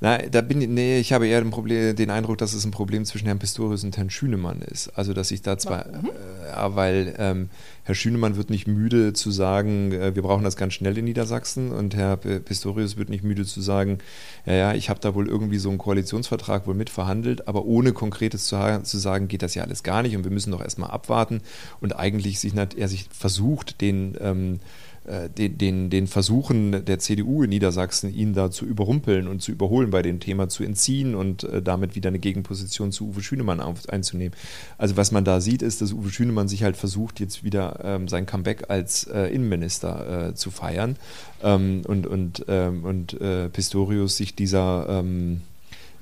Na, 0.03 0.17
da 0.17 0.41
bin 0.41 0.63
ich, 0.63 0.69
nee, 0.69 0.99
ich 0.99 1.13
habe 1.13 1.29
eher 1.29 1.45
Problem, 1.45 1.95
den 1.95 2.11
Eindruck, 2.11 2.39
dass 2.39 2.55
es 2.55 2.65
ein 2.65 2.71
Problem 2.71 3.05
zwischen 3.05 3.27
Herrn 3.27 3.39
Pistorius 3.39 3.85
und 3.85 3.97
Herrn 3.99 4.09
Schünemann 4.09 4.63
ist. 4.63 4.89
Also, 4.97 5.13
dass 5.13 5.31
ich 5.31 5.43
da 5.43 5.59
zwar, 5.59 5.87
äh, 5.87 6.75
weil 6.75 7.15
ähm, 7.19 7.51
Herr 7.91 7.97
Schünemann 7.97 8.37
wird 8.37 8.51
nicht 8.51 8.69
müde 8.69 9.15
zu 9.15 9.33
sagen, 9.33 9.91
äh, 9.91 10.15
wir 10.15 10.23
brauchen 10.23 10.45
das 10.45 10.55
ganz 10.55 10.75
schnell 10.75 10.97
in 10.97 11.07
Niedersachsen. 11.07 11.73
Und 11.73 11.97
Herr 11.97 12.17
Pistorius 12.19 12.97
wird 12.97 13.09
nicht 13.09 13.25
müde 13.25 13.45
zu 13.45 13.61
sagen, 13.61 13.99
ja, 14.47 14.53
ja, 14.55 14.75
ich 14.75 14.91
habe 14.91 15.01
da 15.01 15.17
wohl 15.17 15.27
irgendwie 15.27 15.59
so 15.59 15.71
einen 15.71 15.79
Koalitionsvertrag 15.79 16.69
wohl 16.69 16.77
mitverhandelt, 16.77 17.49
aber 17.49 17.65
ohne 17.65 17.93
konkretes 17.93 18.45
zu, 18.47 18.81
zu 18.85 18.99
sagen, 18.99 19.27
geht 19.27 19.43
das 19.43 19.57
ja 19.57 19.65
alles 19.65 19.83
gar 19.83 20.03
nicht. 20.03 20.15
Und 20.15 20.23
wir 20.23 20.31
müssen 20.31 20.53
doch 20.53 20.63
erstmal 20.63 20.91
abwarten. 20.91 21.41
Und 21.81 21.99
eigentlich 21.99 22.39
sich, 22.39 22.55
er 22.55 22.87
sich 22.87 23.09
versucht, 23.11 23.81
den 23.81 24.17
ähm, 24.21 24.61
äh, 25.05 25.31
den, 25.31 25.57
den, 25.57 25.91
den 25.91 26.07
Versuchen 26.07 26.85
der 26.85 26.99
CDU 26.99 27.43
in 27.43 27.49
Niedersachsen, 27.49 28.15
ihn 28.15 28.35
da 28.35 28.51
zu 28.51 28.67
überrumpeln 28.67 29.29
und 29.29 29.41
zu 29.41 29.51
überholen 29.51 29.91
bei 29.91 30.03
dem 30.03 30.21
Thema, 30.21 30.51
zu 30.51 30.63
entziehen 30.63 31.15
und 31.15 31.43
äh, 31.45 31.63
damit 31.63 31.95
wieder 31.95 32.09
eine 32.09 32.19
Gegenposition 32.19 32.93
zu 32.93 33.09
Uwe 33.09 33.23
Schünemann 33.23 33.61
auf, 33.61 33.89
einzunehmen. 33.89 34.37
Also 34.77 34.99
was 34.99 35.11
man 35.11 35.25
da 35.25 35.41
sieht, 35.41 35.63
ist, 35.63 35.81
dass 35.81 35.95
Uwe 35.95 36.11
Schünemann 36.11 36.49
sich 36.49 36.65
halt 36.65 36.77
versucht, 36.77 37.19
jetzt 37.19 37.45
wieder 37.45 37.80
ähm, 37.85 38.09
sein 38.09 38.27
Comeback 38.27 38.65
als 38.69 39.05
äh, 39.05 39.27
Innenminister 39.27 40.29
äh, 40.29 40.35
zu 40.35 40.51
feiern 40.51 40.97
ähm, 41.43 41.83
und, 41.87 42.07
und, 42.07 42.45
ähm, 42.49 42.85
und 42.85 43.21
äh, 43.21 43.49
Pistorius 43.49 44.17
sich 44.17 44.35
dieser 44.35 44.87
ähm, 44.89 45.43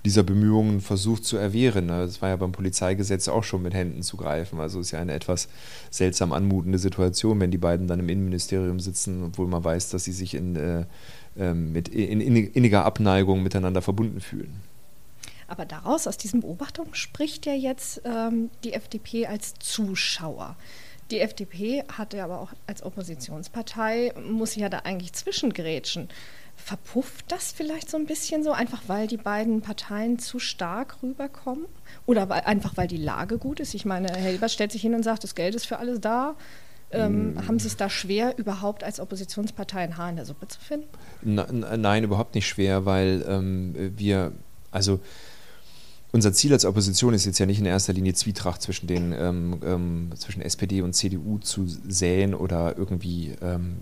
dieser 0.05 0.23
Bemühungen 0.23 0.81
versucht 0.81 1.25
zu 1.25 1.37
erwehren. 1.37 1.87
Ne? 1.87 2.01
Das 2.07 2.23
war 2.23 2.29
ja 2.31 2.37
beim 2.37 2.53
Polizeigesetz 2.53 3.29
auch 3.29 3.45
schon 3.45 3.63
mit 3.63 3.75
Händen 3.75 4.03
zu 4.03 4.17
greifen. 4.17 4.61
Also 4.61 4.81
ist 4.81 4.93
ja 4.93 5.01
eine 5.01 5.13
etwas 5.13 5.49
seltsam 5.91 6.33
anmutende 6.33 6.79
Situation, 6.79 7.41
wenn 7.41 7.51
die 7.51 7.59
beiden 7.59 7.87
dann 7.89 8.01
im 8.01 8.09
Innenministerium 8.09 8.81
sitzen, 8.81 9.25
obwohl 9.25 9.49
man 9.49 9.63
weiß, 9.65 9.91
dass 9.91 10.05
sie 10.05 10.13
sich 10.13 10.35
in, 10.35 10.57
äh, 10.57 10.85
ähm, 11.37 11.73
mit 11.73 11.89
in 11.89 12.21
inniger 12.21 12.85
Abneigung 12.85 13.43
miteinander 13.43 13.83
verbunden 13.83 14.21
fühlen. 14.21 14.63
Aber 15.47 15.65
daraus, 15.65 16.07
aus 16.07 16.19
diesen 16.19 16.41
Beobachtungen, 16.41 16.95
spricht 16.95 17.47
ja 17.47 17.55
jetzt 17.55 18.03
ähm, 18.05 18.51
die 18.65 18.75
FDP 18.75 19.27
als 19.27 19.55
Zuschauer. 19.59 20.57
Die 21.11 21.21
FDP 21.21 21.85
hatte 21.91 22.23
aber 22.23 22.41
auch 22.41 22.53
als 22.67 22.83
Oppositionspartei, 22.83 24.13
muss 24.29 24.55
ja 24.57 24.69
da 24.69 24.81
eigentlich 24.81 25.13
zwischengrätschen. 25.15 26.09
Verpufft 26.57 27.31
das 27.33 27.53
vielleicht 27.53 27.89
so 27.89 27.97
ein 27.97 28.07
bisschen 28.07 28.43
so, 28.43 28.53
einfach 28.53 28.83
weil 28.89 29.07
die 29.07 29.17
beiden 29.17 29.63
Parteien 29.63 30.19
zu 30.19 30.39
stark 30.39 31.03
rüberkommen? 31.03 31.67
Oder 32.05 32.29
weil, 32.29 32.41
einfach 32.43 32.77
weil 32.77 32.89
die 32.89 32.97
Lage 32.97 33.39
gut 33.39 33.61
ist? 33.61 33.75
Ich 33.75 33.85
meine, 33.85 34.09
Herr 34.09 34.31
Hilbert 34.31 34.51
stellt 34.51 34.73
sich 34.73 34.83
hin 34.83 34.95
und 34.95 35.03
sagt, 35.03 35.25
das 35.25 35.35
Geld 35.35 35.55
ist 35.55 35.67
für 35.67 35.79
alles 35.79 36.01
da. 36.01 36.35
Ähm, 36.91 37.35
mm. 37.35 37.47
Haben 37.47 37.59
Sie 37.59 37.69
es 37.69 37.77
da 37.77 37.89
schwer, 37.89 38.37
überhaupt 38.39 38.83
als 38.83 38.99
Oppositionspartei 38.99 39.81
ein 39.81 39.97
Haar 39.97 40.11
in 40.11 40.17
der 40.17 40.25
Suppe 40.25 40.49
zu 40.49 40.61
finden? 40.61 40.89
Nein, 41.23 42.05
überhaupt 42.05 42.35
nicht 42.35 42.49
schwer, 42.49 42.87
weil 42.87 43.25
ähm, 43.29 43.93
wir, 43.97 44.33
also 44.71 45.01
unser 46.13 46.33
Ziel 46.33 46.53
als 46.53 46.65
Opposition 46.65 47.13
ist 47.13 47.27
jetzt 47.27 47.39
ja 47.39 47.47
nicht 47.47 47.59
in 47.59 47.67
erster 47.67 47.93
Linie 47.93 48.15
Zwietracht 48.15 48.63
zwischen 48.63 48.87
den 48.87 49.13
ähm, 49.13 49.61
ähm, 49.65 50.11
zwischen 50.17 50.41
SPD 50.41 50.81
und 50.81 50.95
CDU 50.95 51.39
zu 51.39 51.67
säen 51.67 52.35
oder 52.35 52.79
irgendwie 52.79 53.35
ähm, 53.43 53.77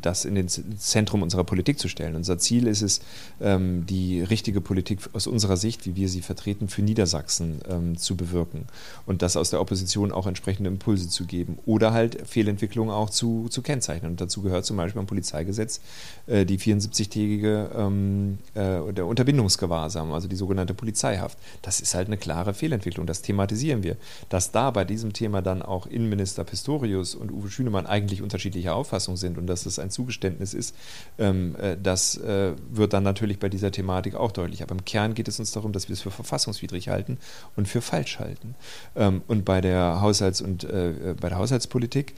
das 0.00 0.24
in 0.24 0.34
das 0.34 0.60
Zentrum 0.78 1.22
unserer 1.22 1.44
Politik 1.44 1.78
zu 1.78 1.88
stellen. 1.88 2.16
Unser 2.16 2.38
Ziel 2.38 2.66
ist 2.66 2.82
es, 2.82 3.00
ähm, 3.40 3.86
die 3.86 4.22
richtige 4.22 4.60
Politik 4.60 5.00
aus 5.12 5.26
unserer 5.26 5.56
Sicht, 5.56 5.86
wie 5.86 5.96
wir 5.96 6.08
sie 6.08 6.22
vertreten, 6.22 6.68
für 6.68 6.82
Niedersachsen 6.82 7.60
ähm, 7.68 7.96
zu 7.96 8.16
bewirken 8.16 8.66
und 9.06 9.22
das 9.22 9.36
aus 9.36 9.50
der 9.50 9.60
Opposition 9.60 10.12
auch 10.12 10.26
entsprechende 10.26 10.68
Impulse 10.68 11.08
zu 11.08 11.24
geben 11.24 11.58
oder 11.66 11.92
halt 11.92 12.26
Fehlentwicklungen 12.26 12.94
auch 12.94 13.10
zu, 13.10 13.48
zu 13.50 13.62
kennzeichnen. 13.62 14.12
Und 14.12 14.20
dazu 14.20 14.42
gehört 14.42 14.64
zum 14.64 14.76
Beispiel 14.76 15.00
beim 15.00 15.06
Polizeigesetz 15.06 15.80
äh, 16.26 16.44
die 16.44 16.58
74-tägige 16.58 17.70
ähm, 17.76 18.38
äh, 18.54 18.78
Unterbindungsgewahrsam, 18.78 20.12
also 20.12 20.28
die 20.28 20.36
sogenannte 20.36 20.74
Polizeihaft. 20.74 21.33
Das 21.62 21.80
ist 21.80 21.94
halt 21.94 22.08
eine 22.08 22.16
klare 22.16 22.54
Fehlentwicklung. 22.54 23.06
Das 23.06 23.22
thematisieren 23.22 23.82
wir. 23.82 23.96
Dass 24.28 24.52
da 24.52 24.70
bei 24.70 24.84
diesem 24.84 25.12
Thema 25.12 25.42
dann 25.42 25.62
auch 25.62 25.86
Innenminister 25.86 26.44
Pistorius 26.44 27.14
und 27.14 27.32
Uwe 27.32 27.50
Schünemann 27.50 27.86
eigentlich 27.86 28.22
unterschiedlicher 28.22 28.74
Auffassung 28.74 29.16
sind 29.16 29.38
und 29.38 29.46
dass 29.46 29.66
es 29.66 29.78
ein 29.78 29.90
Zugeständnis 29.90 30.54
ist, 30.54 30.74
ähm, 31.18 31.56
äh, 31.56 31.76
das 31.80 32.16
äh, 32.16 32.52
wird 32.70 32.92
dann 32.92 33.02
natürlich 33.02 33.38
bei 33.38 33.48
dieser 33.48 33.70
Thematik 33.70 34.14
auch 34.14 34.32
deutlich. 34.32 34.62
Aber 34.62 34.72
im 34.72 34.84
Kern 34.84 35.14
geht 35.14 35.28
es 35.28 35.38
uns 35.38 35.52
darum, 35.52 35.72
dass 35.72 35.88
wir 35.88 35.94
es 35.94 36.02
für 36.02 36.10
verfassungswidrig 36.10 36.88
halten 36.88 37.18
und 37.56 37.68
für 37.68 37.80
falsch 37.80 38.18
halten. 38.18 38.54
Ähm, 38.96 39.22
und 39.26 39.44
bei 39.44 39.60
der 39.60 40.00
Haushalts- 40.00 40.42
und 40.42 40.64
äh, 40.64 41.14
bei 41.20 41.28
der 41.28 41.38
Haushaltspolitik 41.38 42.14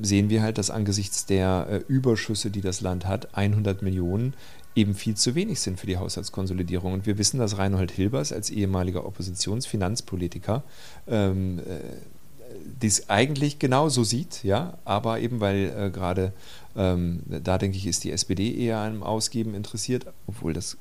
sehen 0.00 0.30
wir 0.30 0.40
halt, 0.40 0.56
dass 0.56 0.70
angesichts 0.70 1.26
der 1.26 1.82
Überschüsse, 1.86 2.50
die 2.50 2.62
das 2.62 2.80
Land 2.80 3.06
hat, 3.06 3.36
100 3.36 3.82
Millionen 3.82 4.32
eben 4.76 4.94
viel 4.94 5.16
zu 5.16 5.34
wenig 5.34 5.60
sind 5.60 5.80
für 5.80 5.86
die 5.86 5.96
Haushaltskonsolidierung. 5.96 6.92
Und 6.92 7.06
wir 7.06 7.18
wissen, 7.18 7.38
dass 7.38 7.58
Reinhold 7.58 7.90
Hilbers 7.90 8.32
als 8.32 8.50
ehemaliger 8.50 9.06
Oppositionsfinanzpolitiker 9.06 10.62
ähm, 11.08 11.58
äh, 11.58 11.62
dies 12.80 13.08
eigentlich 13.08 13.58
genauso 13.58 14.04
sieht, 14.04 14.44
ja, 14.44 14.78
aber 14.84 15.18
eben 15.20 15.40
weil 15.40 15.72
äh, 15.76 15.90
gerade 15.90 16.32
ähm, 16.76 17.22
da 17.26 17.58
denke 17.58 17.76
ich, 17.78 17.86
ist 17.86 18.04
die 18.04 18.12
SPD 18.12 18.54
eher 18.54 18.78
am 18.78 19.02
Ausgeben 19.02 19.54
interessiert, 19.54 20.06
obwohl 20.26 20.52
das 20.52 20.76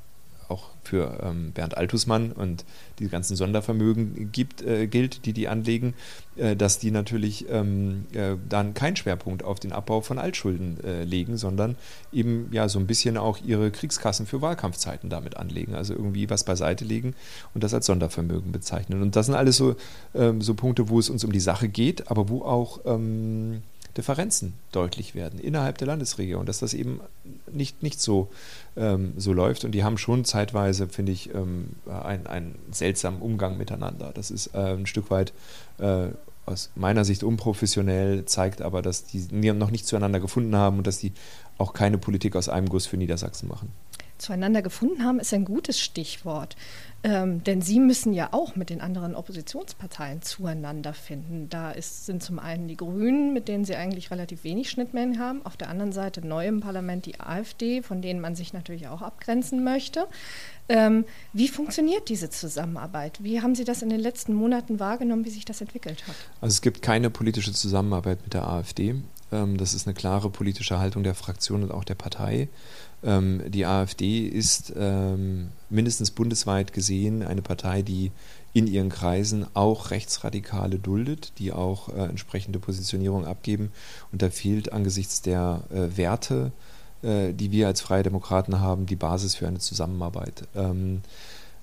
auch 0.50 0.70
für 0.84 1.20
ähm, 1.24 1.52
Bernd 1.52 1.78
Altusmann 1.78 2.32
und 2.32 2.66
die 3.00 3.08
ganzen 3.08 3.36
Sondervermögen 3.36 4.32
gibt, 4.32 4.62
äh, 4.62 4.88
gilt, 4.88 5.26
die 5.26 5.34
die 5.34 5.48
anlegen, 5.48 5.94
äh, 6.36 6.56
dass 6.56 6.80
die 6.80 6.92
natürlich 6.92 7.46
ähm, 7.50 8.06
äh, 8.14 8.36
dann 8.48 8.74
keinen 8.74 8.96
Schwerpunkt 8.96 9.44
auf 9.44 9.60
den 9.60 9.72
Abbau 9.72 10.02
von 10.02 10.20
Altschulden 10.20 10.84
äh, 10.84 11.04
legen, 11.04 11.38
sondern 11.38 11.76
eben 12.12 12.50
ja 12.52 12.70
so 12.70 12.80
ein 12.80 12.88
bisschen 12.88 13.18
auch 13.18 13.40
ihre 13.44 13.72
Kriegskassen 13.72 14.26
für 14.26 14.42
Wahlkampfzeiten 14.42 15.10
damit 15.10 15.38
anlegen, 15.38 15.76
also 15.76 15.94
irgendwie 15.94 16.30
was 16.30 16.44
beiseite 16.44 16.86
legen 16.86 17.16
und 17.54 17.64
das 17.64 17.74
als 17.74 17.86
Sondervermögen 17.86 18.52
bezeichnen. 18.52 19.02
Und 19.02 19.16
das 19.16 19.26
sind 19.26 19.36
alles 19.36 19.58
so, 19.58 19.76
ähm, 20.14 20.42
so 20.42 20.54
Punkte, 20.54 20.90
wo 20.90 21.00
es 21.00 21.10
uns 21.10 21.24
um 21.24 21.32
die 21.32 21.40
Sache 21.40 21.68
geht, 21.68 22.10
aber 22.10 22.30
wo 22.30 22.44
auch 22.44 22.82
ähm, 22.86 23.64
Differenzen 23.98 24.54
deutlich 24.72 25.16
werden 25.16 25.40
innerhalb 25.40 25.78
der 25.78 25.88
Landesregion, 25.88 26.46
dass 26.46 26.60
das 26.60 26.74
eben 26.74 27.00
nicht, 27.52 27.82
nicht 27.82 28.02
so, 28.02 28.30
ähm, 28.76 29.14
so 29.18 29.32
läuft. 29.32 29.64
Und 29.64 29.72
die 29.72 29.84
haben 29.84 29.98
schon 29.98 30.26
zeitweise, 30.26 30.88
finde 30.88 31.14
ich, 31.14 31.34
ähm, 31.34 31.70
einen, 31.88 32.28
einen 32.28 32.56
seltsamen 32.72 33.22
Umgang 33.22 33.58
miteinander. 33.58 34.12
Das 34.14 34.32
ist 34.32 34.48
äh, 34.54 34.74
ein 34.74 34.86
Stück 34.86 35.10
weit 35.12 35.34
äh, 35.78 36.08
aus 36.46 36.72
meiner 36.76 37.06
Sicht 37.06 37.24
unprofessionell, 37.24 38.26
zeigt 38.26 38.62
aber, 38.62 38.82
dass 38.82 39.06
die 39.06 39.28
noch 39.32 39.72
nicht 39.72 39.88
zueinander 39.88 40.20
gefunden 40.20 40.56
haben 40.56 40.78
und 40.78 40.88
dass 40.88 41.00
die 41.00 41.12
auch 41.58 41.74
keine 41.74 41.98
Politik 41.98 42.36
aus 42.36 42.50
einem 42.50 42.70
Guss 42.70 42.86
für 42.86 42.98
Niedersachsen 42.98 43.48
machen. 43.48 43.72
Zueinander 44.18 44.62
gefunden 44.62 45.04
haben 45.04 45.20
ist 45.20 45.34
ein 45.34 45.46
gutes 45.46 45.80
Stichwort. 45.80 46.56
Ähm, 47.04 47.44
denn 47.44 47.62
sie 47.62 47.80
müssen 47.80 48.14
ja 48.14 48.30
auch 48.32 48.56
mit 48.56 48.72
den 48.72 48.82
anderen 48.82 49.14
Oppositionsparteien 49.14 50.24
zueinander 50.24 50.96
finden. 50.96 51.50
Da 51.52 51.70
ist, 51.70 52.08
sind 52.08 52.24
zum 52.24 52.40
einen 52.40 52.68
die 52.68 52.78
Grünen, 52.78 53.32
mit 53.32 53.48
denen 53.48 53.64
sie 53.64 53.76
eigentlich 53.76 54.10
relativ 54.10 54.44
wenig 54.44 54.72
Schnittmengen 54.72 55.20
haben. 55.20 55.46
Auf 55.46 55.56
der 55.56 55.70
anderen 55.70 55.92
Seite 55.92 56.26
neu 56.26 56.48
im 56.48 56.62
Parlament 56.62 57.06
die 57.06 57.20
AfD, 57.20 57.84
von 57.84 58.02
denen 58.02 58.22
man 58.22 58.34
sich 58.34 58.54
natürlich 58.54 58.88
auch 58.88 59.04
abgrenzen 59.04 59.64
möchte. 59.64 60.08
Ähm, 60.68 61.06
wie 61.32 61.48
funktioniert 61.48 62.10
diese 62.10 62.32
Zusammenarbeit? 62.32 63.24
Wie 63.24 63.40
haben 63.40 63.54
Sie 63.54 63.66
das 63.66 63.84
in 63.84 63.90
den 63.90 64.00
letzten 64.00 64.34
Monaten 64.34 64.80
wahrgenommen, 64.80 65.26
wie 65.26 65.30
sich 65.30 65.46
das 65.46 65.62
entwickelt 65.62 66.08
hat? 66.08 66.16
Also 66.42 66.54
es 66.54 66.62
gibt 66.62 66.82
keine 66.82 67.12
politische 67.12 67.54
Zusammenarbeit 67.54 68.24
mit 68.24 68.34
der 68.34 68.48
AfD. 68.48 68.96
Ähm, 69.32 69.58
das 69.58 69.74
ist 69.74 69.88
eine 69.88 69.94
klare 69.94 70.30
politische 70.30 70.80
Haltung 70.80 71.04
der 71.04 71.14
Fraktion 71.14 71.62
und 71.62 71.72
auch 71.72 71.84
der 71.84 71.96
Partei. 71.96 72.50
Ähm, 73.06 73.44
die 73.48 73.66
AfD 73.66 74.26
ist 74.26 74.74
ähm, 74.76 75.50
mindestens 75.70 76.12
bundesweit 76.12 76.74
gesehen 76.74 77.22
eine 77.22 77.44
Partei, 77.44 77.84
die 77.84 78.12
in 78.54 78.68
ihren 78.68 78.90
Kreisen 78.90 79.46
auch 79.54 79.92
Rechtsradikale 79.92 80.80
duldet, 80.80 81.34
die 81.38 81.54
auch 81.54 81.90
äh, 81.90 82.06
entsprechende 82.06 82.58
Positionierung 82.58 83.26
abgeben. 83.26 83.72
Und 84.12 84.22
da 84.22 84.30
fehlt 84.30 84.74
angesichts 84.74 85.22
der 85.22 85.62
äh, 85.72 85.98
Werte, 85.98 86.52
äh, 87.04 87.34
die 87.34 87.52
wir 87.52 87.68
als 87.68 87.82
Freie 87.82 88.04
Demokraten 88.04 88.60
haben, 88.60 88.88
die 88.88 88.96
Basis 88.96 89.36
für 89.36 89.48
eine 89.48 89.60
Zusammenarbeit. 89.60 90.48
Ähm, 90.56 91.02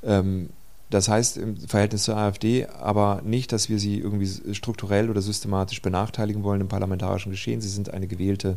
ähm, 0.05 0.51
das 0.91 1.09
heißt 1.09 1.39
im 1.39 1.57
Verhältnis 1.57 2.05
zur 2.05 2.19
AfD 2.19 2.67
aber 2.67 3.23
nicht, 3.25 3.51
dass 3.51 3.71
wir 3.71 3.79
sie 3.79 3.99
irgendwie 3.99 4.55
strukturell 4.55 5.09
oder 5.09 5.23
systematisch 5.23 5.81
benachteiligen 5.81 6.43
wollen 6.43 6.61
im 6.61 6.69
parlamentarischen 6.69 7.33
Geschehen. 7.33 7.63
Sie 7.63 7.71
sind 7.71 7.93
eine 7.95 8.07
gewählte 8.07 8.51
äh, 8.51 8.57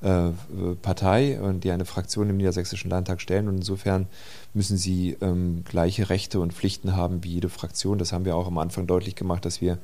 Partei 0.00 1.40
und 1.40 1.64
die 1.64 1.70
eine 1.70 1.86
Fraktion 1.86 2.28
im 2.28 2.36
Niedersächsischen 2.36 2.90
Landtag 2.90 3.20
stellen. 3.20 3.48
Und 3.48 3.56
insofern 3.56 4.06
müssen 4.52 4.76
sie 4.76 5.16
ähm, 5.20 5.64
gleiche 5.64 6.10
Rechte 6.10 6.40
und 6.40 6.52
Pflichten 6.52 6.94
haben 6.94 7.24
wie 7.24 7.32
jede 7.32 7.48
Fraktion. 7.48 7.98
Das 7.98 8.12
haben 8.12 8.24
wir 8.24 8.36
auch 8.36 8.46
am 8.46 8.58
Anfang 8.58 8.86
deutlich 8.86 9.14
gemacht, 9.14 9.44
dass 9.44 9.60
wir 9.60 9.78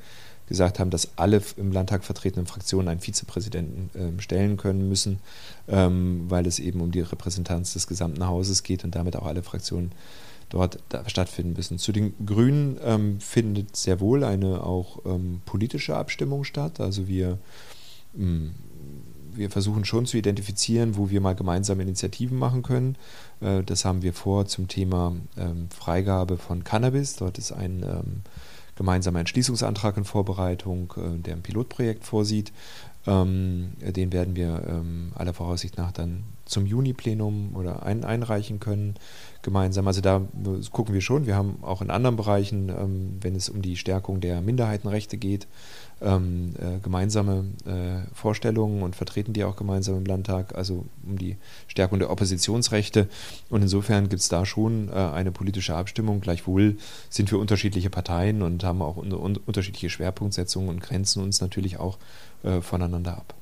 gesagt 0.50 0.80
haben, 0.80 0.90
dass 0.90 1.16
alle 1.16 1.40
im 1.56 1.70
Landtag 1.70 2.04
vertretenen 2.04 2.46
Fraktionen 2.46 2.88
einen 2.88 3.00
Vizepräsidenten 3.00 3.90
äh, 3.98 4.20
stellen 4.20 4.56
können 4.56 4.88
müssen, 4.88 5.20
ähm, 5.68 6.24
weil 6.28 6.44
es 6.46 6.58
eben 6.58 6.80
um 6.80 6.90
die 6.90 7.00
Repräsentanz 7.00 7.72
des 7.72 7.86
gesamten 7.86 8.26
Hauses 8.26 8.64
geht 8.64 8.82
und 8.84 8.96
damit 8.96 9.16
auch 9.16 9.26
alle 9.26 9.44
Fraktionen 9.44 9.92
dort 10.48 10.80
stattfinden 11.06 11.52
müssen. 11.52 11.78
Zu 11.78 11.92
den 11.92 12.14
Grünen 12.26 12.78
ähm, 12.84 13.20
findet 13.20 13.76
sehr 13.76 14.00
wohl 14.00 14.24
eine 14.24 14.64
auch 14.64 14.98
ähm, 15.06 15.40
politische 15.46 15.96
Abstimmung 15.96 16.42
statt. 16.42 16.80
Also 16.80 17.06
wir 17.06 17.38
hm, 18.14 18.52
wir 19.40 19.50
versuchen 19.50 19.84
schon 19.84 20.06
zu 20.06 20.18
identifizieren, 20.18 20.96
wo 20.96 21.10
wir 21.10 21.20
mal 21.20 21.34
gemeinsame 21.34 21.82
Initiativen 21.82 22.38
machen 22.38 22.62
können. 22.62 22.96
Äh, 23.40 23.64
das 23.64 23.84
haben 23.84 24.02
wir 24.02 24.12
vor 24.12 24.46
zum 24.46 24.68
Thema 24.68 25.16
ähm, 25.36 25.68
Freigabe 25.70 26.36
von 26.36 26.62
Cannabis. 26.62 27.16
Dort 27.16 27.38
ist 27.38 27.50
ein 27.50 27.82
ähm, 27.82 28.20
gemeinsamer 28.76 29.18
Entschließungsantrag 29.18 29.96
in 29.96 30.04
Vorbereitung, 30.04 30.92
äh, 30.96 31.18
der 31.18 31.34
ein 31.34 31.42
Pilotprojekt 31.42 32.04
vorsieht. 32.04 32.52
Ähm, 33.06 33.72
den 33.80 34.12
werden 34.12 34.36
wir 34.36 34.82
aller 35.14 35.32
Voraussicht 35.32 35.78
nach 35.78 35.90
dann 35.90 36.22
zum 36.50 36.66
Juni-Plenum 36.66 37.54
oder 37.54 37.84
ein, 37.84 38.04
einreichen 38.04 38.60
können 38.60 38.94
gemeinsam. 39.42 39.86
Also 39.86 40.00
da 40.00 40.22
gucken 40.70 40.94
wir 40.94 41.00
schon. 41.00 41.26
Wir 41.26 41.36
haben 41.36 41.58
auch 41.62 41.80
in 41.80 41.90
anderen 41.90 42.16
Bereichen, 42.16 43.18
wenn 43.20 43.34
es 43.34 43.48
um 43.48 43.62
die 43.62 43.76
Stärkung 43.76 44.20
der 44.20 44.40
Minderheitenrechte 44.40 45.16
geht, 45.16 45.46
ähm, 46.02 46.54
äh, 46.58 46.78
gemeinsame 46.80 47.44
äh, 47.66 48.14
Vorstellungen 48.14 48.82
und 48.82 48.96
vertreten 48.96 49.32
die 49.32 49.44
auch 49.44 49.56
gemeinsam 49.56 49.98
im 49.98 50.04
Landtag, 50.04 50.54
also 50.54 50.86
um 51.06 51.18
die 51.18 51.36
Stärkung 51.68 51.98
der 51.98 52.10
Oppositionsrechte. 52.10 53.08
Und 53.50 53.62
insofern 53.62 54.08
gibt 54.08 54.22
es 54.22 54.28
da 54.28 54.46
schon 54.46 54.88
äh, 54.88 54.92
eine 54.92 55.30
politische 55.30 55.74
Abstimmung. 55.74 56.20
Gleichwohl 56.20 56.76
sind 57.08 57.30
wir 57.30 57.38
unterschiedliche 57.38 57.90
Parteien 57.90 58.42
und 58.42 58.64
haben 58.64 58.82
auch 58.82 58.96
un 58.96 59.12
un 59.12 59.36
unterschiedliche 59.36 59.90
Schwerpunktsetzungen 59.90 60.68
und 60.70 60.80
grenzen 60.80 61.22
uns 61.22 61.40
natürlich 61.40 61.78
auch 61.78 61.98
äh, 62.42 62.60
voneinander 62.60 63.16
ab. 63.18 63.34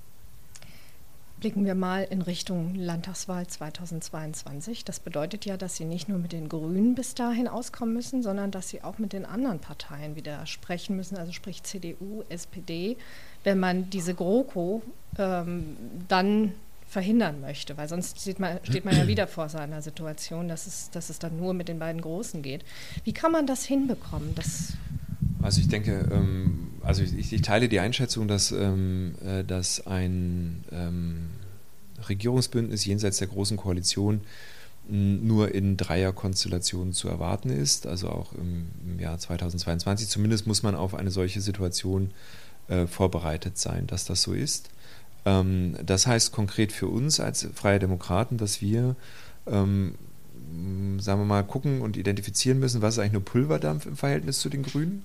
Blicken 1.40 1.64
wir 1.64 1.76
mal 1.76 2.02
in 2.02 2.20
Richtung 2.20 2.74
Landtagswahl 2.74 3.46
2022. 3.46 4.84
Das 4.84 4.98
bedeutet 4.98 5.44
ja, 5.44 5.56
dass 5.56 5.76
Sie 5.76 5.84
nicht 5.84 6.08
nur 6.08 6.18
mit 6.18 6.32
den 6.32 6.48
Grünen 6.48 6.96
bis 6.96 7.14
dahin 7.14 7.46
auskommen 7.46 7.94
müssen, 7.94 8.24
sondern 8.24 8.50
dass 8.50 8.68
Sie 8.68 8.82
auch 8.82 8.98
mit 8.98 9.12
den 9.12 9.24
anderen 9.24 9.60
Parteien 9.60 10.16
wieder 10.16 10.44
sprechen 10.46 10.96
müssen, 10.96 11.16
also 11.16 11.30
sprich 11.30 11.62
CDU, 11.62 12.24
SPD, 12.28 12.96
wenn 13.44 13.60
man 13.60 13.88
diese 13.88 14.14
GroKo 14.14 14.82
ähm, 15.16 15.76
dann 16.08 16.54
verhindern 16.88 17.40
möchte, 17.40 17.76
weil 17.76 17.88
sonst 17.88 18.20
steht 18.20 18.40
man, 18.40 18.58
steht 18.64 18.84
man 18.84 18.96
ja 18.96 19.06
wieder 19.06 19.28
vor 19.28 19.48
seiner 19.48 19.82
Situation, 19.82 20.48
dass 20.48 20.66
es, 20.66 20.90
dass 20.90 21.10
es 21.10 21.18
dann 21.18 21.36
nur 21.36 21.54
mit 21.54 21.68
den 21.68 21.78
beiden 21.78 22.00
Großen 22.00 22.42
geht. 22.42 22.64
Wie 23.04 23.12
kann 23.12 23.30
man 23.30 23.46
das 23.46 23.64
hinbekommen? 23.64 24.34
Das 24.34 24.72
also 25.42 25.60
ich 25.60 25.68
denke, 25.68 26.08
ähm, 26.10 26.68
also 26.82 27.02
ich, 27.02 27.32
ich, 27.32 27.42
teile 27.42 27.68
die 27.68 27.80
Einschätzung, 27.80 28.28
dass, 28.28 28.52
ähm, 28.52 29.14
äh, 29.24 29.44
dass 29.44 29.86
ein 29.86 30.64
ähm, 30.72 31.30
Regierungsbündnis 32.08 32.84
jenseits 32.84 33.18
der 33.18 33.28
großen 33.28 33.56
Koalition 33.56 34.20
nur 34.90 35.54
in 35.54 35.76
Dreierkonstellationen 35.76 36.94
zu 36.94 37.08
erwarten 37.08 37.50
ist, 37.50 37.86
also 37.86 38.08
auch 38.08 38.32
im, 38.32 38.68
im, 38.86 38.98
Jahr 38.98 39.18
2022. 39.18 40.08
Zumindest 40.08 40.46
muss 40.46 40.62
man 40.62 40.74
auf 40.74 40.94
eine 40.94 41.10
solche 41.10 41.42
Situation 41.42 42.10
äh, 42.68 42.86
vorbereitet 42.86 43.58
sein, 43.58 43.86
dass 43.86 44.06
das 44.06 44.22
so 44.22 44.32
ist. 44.32 44.70
Ähm, 45.26 45.76
das 45.84 46.06
heißt 46.06 46.32
konkret 46.32 46.72
für 46.72 46.88
uns 46.88 47.20
als 47.20 47.48
Freie 47.54 47.78
Demokraten, 47.78 48.38
dass 48.38 48.62
wir 48.62 48.96
ähm, 49.46 49.94
sagen 50.98 51.20
wir 51.20 51.26
mal, 51.26 51.44
gucken 51.44 51.82
und 51.82 51.96
identifizieren 51.96 52.58
müssen, 52.58 52.82
was 52.82 52.94
ist 52.94 53.00
eigentlich 53.00 53.12
nur 53.12 53.24
Pulverdampf 53.24 53.86
im 53.86 53.96
Verhältnis 53.96 54.40
zu 54.40 54.48
den 54.48 54.62
Grünen 54.62 55.02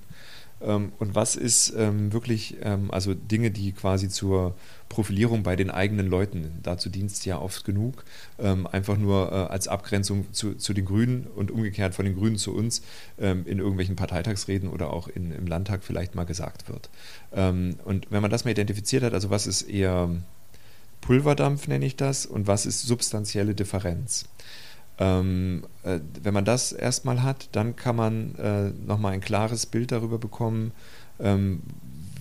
und 0.97 1.15
was 1.15 1.35
ist 1.35 1.73
ähm, 1.77 2.13
wirklich, 2.13 2.57
ähm, 2.61 2.89
also 2.91 3.13
Dinge, 3.13 3.51
die 3.51 3.73
quasi 3.73 4.09
zur 4.09 4.55
Profilierung 4.87 5.43
bei 5.43 5.55
den 5.55 5.69
eigenen 5.69 6.07
Leuten, 6.07 6.59
dazu 6.61 6.89
dienst 6.89 7.25
ja 7.25 7.39
oft 7.39 7.65
genug, 7.65 8.05
ähm, 8.39 8.67
einfach 8.67 8.97
nur 8.97 9.31
äh, 9.31 9.35
als 9.51 9.67
Abgrenzung 9.67 10.31
zu, 10.31 10.53
zu, 10.53 10.73
den 10.73 10.85
Grünen 10.85 11.27
und 11.27 11.51
umgekehrt 11.51 11.95
von 11.95 12.05
den 12.05 12.15
Grünen 12.15 12.37
zu 12.37 12.53
uns 12.53 12.81
ähm, 13.19 13.45
in 13.45 13.57
irgendwelchen 13.57 13.95
Parteitagsreden 13.95 14.69
oder 14.69 14.93
auch 14.93 15.07
in, 15.07 15.31
im 15.31 15.47
Landtag 15.47 15.83
vielleicht 15.83 16.15
mal 16.15 16.25
gesagt 16.25 16.69
wird. 16.69 16.89
Ähm, 17.33 17.75
und 17.83 18.07
wenn 18.11 18.21
man 18.21 18.31
das 18.31 18.45
mal 18.45 18.51
identifiziert 18.51 19.03
hat, 19.03 19.13
also 19.13 19.29
was 19.29 19.47
ist 19.47 19.63
eher 19.63 20.09
Pulverdampf, 21.01 21.67
nenne 21.67 21.85
ich 21.85 21.97
das, 21.97 22.25
und 22.25 22.47
was 22.47 22.65
ist 22.65 22.83
substanzielle 22.83 23.55
Differenz? 23.55 24.25
Ähm, 24.99 25.63
äh, 25.83 25.99
wenn 26.21 26.33
man 26.33 26.45
das 26.45 26.71
erstmal 26.71 27.23
hat, 27.23 27.49
dann 27.53 27.75
kann 27.75 27.95
man 27.95 28.35
äh, 28.35 28.69
nochmal 28.85 29.13
ein 29.13 29.21
klares 29.21 29.65
Bild 29.65 29.91
darüber 29.91 30.19
bekommen, 30.19 30.71
ähm, 31.19 31.61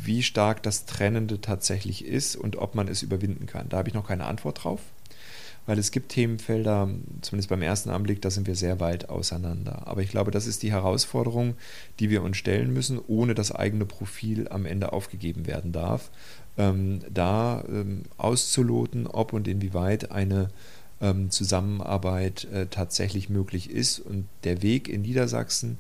wie 0.03 0.23
stark 0.23 0.63
das 0.63 0.87
Trennende 0.87 1.41
tatsächlich 1.41 2.05
ist 2.05 2.35
und 2.37 2.57
ob 2.57 2.75
man 2.75 2.89
es 2.89 3.03
überwinden 3.03 3.47
kann. 3.47 3.69
Da 3.69 3.79
habe 3.79 3.89
ich 3.89 3.95
noch 3.95 4.09
keine 4.09 4.25
Antwort 4.25 4.65
drauf, 4.65 4.81
weil 5.67 5.79
es 5.79 5.93
gibt 5.93 6.11
Themenfelder, 6.11 6.89
zumindest 7.21 7.51
beim 7.51 7.63
ersten 7.63 7.91
Anblick, 7.91 8.21
da 8.21 8.31
sind 8.31 8.47
wir 8.47 8.57
sehr 8.57 8.81
weit 8.81 9.11
auseinander. 9.11 9.87
Aber 9.87 10.03
ich 10.03 10.11
glaube, 10.11 10.31
das 10.31 10.47
ist 10.47 10.63
die 10.63 10.73
Herausforderung, 10.73 11.55
die 12.01 12.11
wir 12.11 12.23
uns 12.23 12.37
stellen 12.37 12.73
müssen, 12.73 12.99
ohne 13.07 13.35
das 13.35 13.53
eigene 13.53 13.85
Profil 13.85 14.49
am 14.49 14.67
Ende 14.67 14.93
aufgegeben 14.93 15.47
werden 15.47 15.73
darf, 15.73 16.11
ähm, 16.59 17.01
da 17.09 17.63
ähm, 17.69 18.03
auszuloten, 18.17 19.07
ob 19.07 19.33
und 19.33 19.47
inwieweit 19.47 20.11
eine 20.11 20.49
ähm, 21.03 21.31
Zusammenarbeit 21.31 22.45
äh, 22.45 22.67
tatsächlich 22.67 23.29
möglich 23.29 23.71
ist. 23.71 23.99
Und 23.99 24.27
der 24.45 24.63
Weg 24.63 24.89
in 24.89 25.03
Niedersachsen 25.03 25.77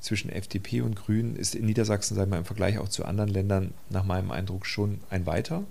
zwischen 0.00 0.30
FDP 0.30 0.82
und 0.82 0.94
Grünen 0.94 1.34
ist 1.34 1.54
in 1.56 1.66
Niedersachsen, 1.66 2.14
sagen 2.14 2.30
wir 2.30 2.38
im 2.38 2.44
Vergleich 2.44 2.78
auch 2.78 2.88
zu 2.88 3.04
anderen 3.04 3.30
Ländern, 3.30 3.74
nach 3.90 4.04
meinem 4.04 4.30
Eindruck 4.30 4.66
schon 4.66 5.00
ein 5.10 5.26
weiter. 5.26 5.64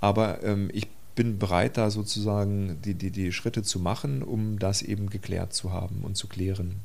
Aber 0.00 0.44
ähm, 0.44 0.70
ich 0.72 0.86
bin 1.16 1.38
bereit, 1.38 1.76
da 1.76 1.90
sozusagen 1.90 2.80
die, 2.84 2.94
die, 2.94 3.10
die 3.10 3.32
Schritte 3.32 3.64
zu 3.64 3.80
machen, 3.80 4.22
um 4.22 4.60
das 4.60 4.82
eben 4.82 5.10
geklärt 5.10 5.52
zu 5.52 5.72
haben 5.72 6.04
und 6.04 6.16
zu 6.16 6.28
klären. 6.28 6.76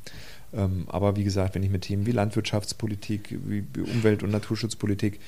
Ähm, 0.55 0.85
aber 0.87 1.15
wie 1.15 1.23
gesagt, 1.23 1.55
wenn 1.55 1.63
ich 1.63 1.69
mit 1.69 1.83
Themen 1.83 2.05
wie 2.05 2.11
Landwirtschaftspolitik, 2.11 3.39
wie 3.47 3.63
Umwelt- 3.81 4.23
und 4.23 4.31
Naturschutzpolitik 4.31 5.19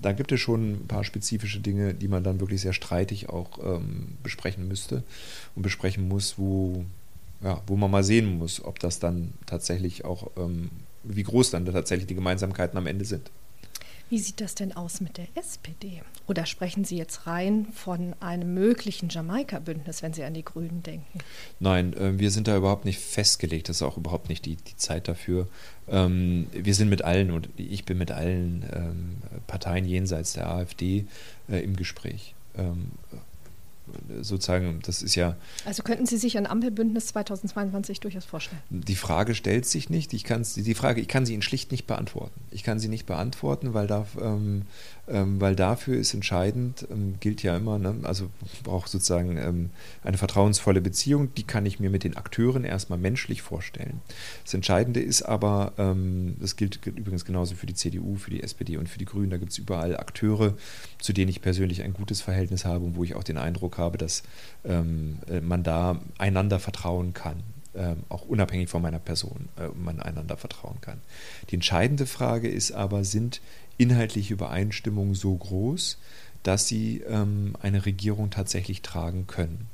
da 0.00 0.12
gibt 0.12 0.32
es 0.32 0.40
schon 0.40 0.72
ein 0.72 0.86
paar 0.86 1.04
spezifische 1.04 1.60
Dinge, 1.60 1.94
die 1.94 2.08
man 2.08 2.24
dann 2.24 2.40
wirklich 2.40 2.60
sehr 2.60 2.72
streitig 2.72 3.28
auch 3.28 3.58
ähm, 3.62 4.16
besprechen 4.22 4.68
müsste 4.68 5.02
und 5.54 5.62
besprechen 5.62 6.08
muss, 6.08 6.38
wo, 6.38 6.84
ja, 7.42 7.62
wo 7.66 7.76
man 7.76 7.90
mal 7.90 8.04
sehen 8.04 8.38
muss, 8.38 8.64
ob 8.64 8.78
das 8.78 8.98
dann 8.98 9.34
tatsächlich 9.46 10.04
auch, 10.04 10.30
ähm, 10.36 10.70
wie 11.04 11.22
groß 11.22 11.50
dann 11.50 11.66
tatsächlich 11.66 12.06
die 12.06 12.14
Gemeinsamkeiten 12.14 12.78
am 12.78 12.86
Ende 12.86 13.04
sind. 13.04 13.30
Wie 14.12 14.18
sieht 14.18 14.42
das 14.42 14.54
denn 14.54 14.76
aus 14.76 15.00
mit 15.00 15.16
der 15.16 15.26
SPD? 15.36 16.02
Oder 16.28 16.44
sprechen 16.44 16.84
Sie 16.84 16.98
jetzt 16.98 17.26
rein 17.26 17.66
von 17.72 18.14
einem 18.20 18.52
möglichen 18.52 19.08
Jamaika-Bündnis, 19.08 20.02
wenn 20.02 20.12
Sie 20.12 20.22
an 20.22 20.34
die 20.34 20.44
Grünen 20.44 20.82
denken? 20.82 21.20
Nein, 21.60 21.94
äh, 21.94 22.18
wir 22.18 22.30
sind 22.30 22.46
da 22.46 22.54
überhaupt 22.54 22.84
nicht 22.84 22.98
festgelegt. 22.98 23.70
Das 23.70 23.76
ist 23.76 23.82
auch 23.82 23.96
überhaupt 23.96 24.28
nicht 24.28 24.44
die, 24.44 24.56
die 24.56 24.76
Zeit 24.76 25.08
dafür. 25.08 25.48
Ähm, 25.88 26.46
wir 26.52 26.74
sind 26.74 26.90
mit 26.90 27.00
allen 27.00 27.30
und 27.30 27.48
ich 27.56 27.86
bin 27.86 27.96
mit 27.96 28.10
allen 28.10 28.66
ähm, 28.70 29.16
Parteien 29.46 29.86
jenseits 29.86 30.34
der 30.34 30.50
AfD 30.50 31.06
äh, 31.48 31.64
im 31.64 31.74
Gespräch. 31.74 32.34
Sozusagen, 34.20 34.80
das 34.84 35.02
ist 35.02 35.14
ja. 35.14 35.36
Also 35.64 35.82
könnten 35.82 36.06
Sie 36.06 36.16
sich 36.16 36.36
ein 36.38 36.46
Ampelbündnis 36.46 37.06
2022 37.08 38.00
durchaus 38.00 38.24
vorstellen? 38.24 38.60
Die 38.70 38.94
Frage 38.94 39.34
stellt 39.34 39.66
sich 39.66 39.90
nicht. 39.90 40.12
Ich 40.12 40.24
kann 40.24 40.46
die 40.56 40.74
Frage, 40.74 41.00
ich 41.00 41.08
kann 41.08 41.26
sie 41.26 41.34
Ihnen 41.34 41.42
schlicht 41.42 41.72
nicht 41.72 41.86
beantworten. 41.86 42.40
Ich 42.50 42.62
kann 42.62 42.78
sie 42.78 42.88
nicht 42.88 43.06
beantworten, 43.06 43.74
weil 43.74 43.86
da 43.86 44.06
ähm, 44.20 44.62
weil 45.06 45.56
dafür 45.56 45.98
ist 45.98 46.14
entscheidend, 46.14 46.86
ähm, 46.90 47.16
gilt 47.18 47.42
ja 47.42 47.56
immer, 47.56 47.78
ne? 47.78 47.96
also 48.04 48.30
braucht 48.62 48.88
sozusagen 48.88 49.36
ähm, 49.36 49.70
eine 50.04 50.16
vertrauensvolle 50.16 50.80
Beziehung, 50.80 51.34
die 51.34 51.42
kann 51.42 51.66
ich 51.66 51.80
mir 51.80 51.90
mit 51.90 52.04
den 52.04 52.16
Akteuren 52.16 52.64
erstmal 52.64 52.98
menschlich 52.98 53.42
vorstellen. 53.42 54.00
Das 54.44 54.54
Entscheidende 54.54 55.00
ist 55.00 55.22
aber, 55.22 55.72
ähm, 55.76 56.36
das 56.40 56.54
gilt 56.54 56.86
übrigens 56.86 57.24
genauso 57.24 57.56
für 57.56 57.66
die 57.66 57.74
CDU, 57.74 58.14
für 58.14 58.30
die 58.30 58.42
SPD 58.42 58.76
und 58.76 58.88
für 58.88 58.98
die 58.98 59.04
Grünen, 59.04 59.30
da 59.30 59.38
gibt 59.38 59.50
es 59.50 59.58
überall 59.58 59.96
Akteure, 59.96 60.54
zu 61.00 61.12
denen 61.12 61.30
ich 61.30 61.42
persönlich 61.42 61.82
ein 61.82 61.94
gutes 61.94 62.20
Verhältnis 62.20 62.64
habe 62.64 62.84
und 62.84 62.94
wo 62.94 63.02
ich 63.02 63.16
auch 63.16 63.24
den 63.24 63.38
Eindruck 63.38 63.78
habe, 63.78 63.98
dass 63.98 64.22
ähm, 64.64 65.18
äh, 65.28 65.40
man 65.40 65.64
da 65.64 66.00
einander 66.18 66.60
vertrauen 66.60 67.12
kann. 67.12 67.42
Ähm, 67.74 68.04
auch 68.10 68.26
unabhängig 68.26 68.68
von 68.68 68.82
meiner 68.82 68.98
Person 68.98 69.48
äh, 69.56 69.68
man 69.74 69.98
einander 69.98 70.36
vertrauen 70.36 70.82
kann. 70.82 71.00
Die 71.48 71.54
entscheidende 71.54 72.04
Frage 72.04 72.50
ist 72.50 72.72
aber, 72.72 73.02
sind 73.02 73.40
inhaltliche 73.82 74.34
Übereinstimmung 74.34 75.14
so 75.14 75.34
groß, 75.34 75.98
dass 76.42 76.68
sie 76.68 77.02
ähm, 77.08 77.54
eine 77.60 77.84
Regierung 77.84 78.30
tatsächlich 78.30 78.82
tragen 78.82 79.26
können. 79.26 79.68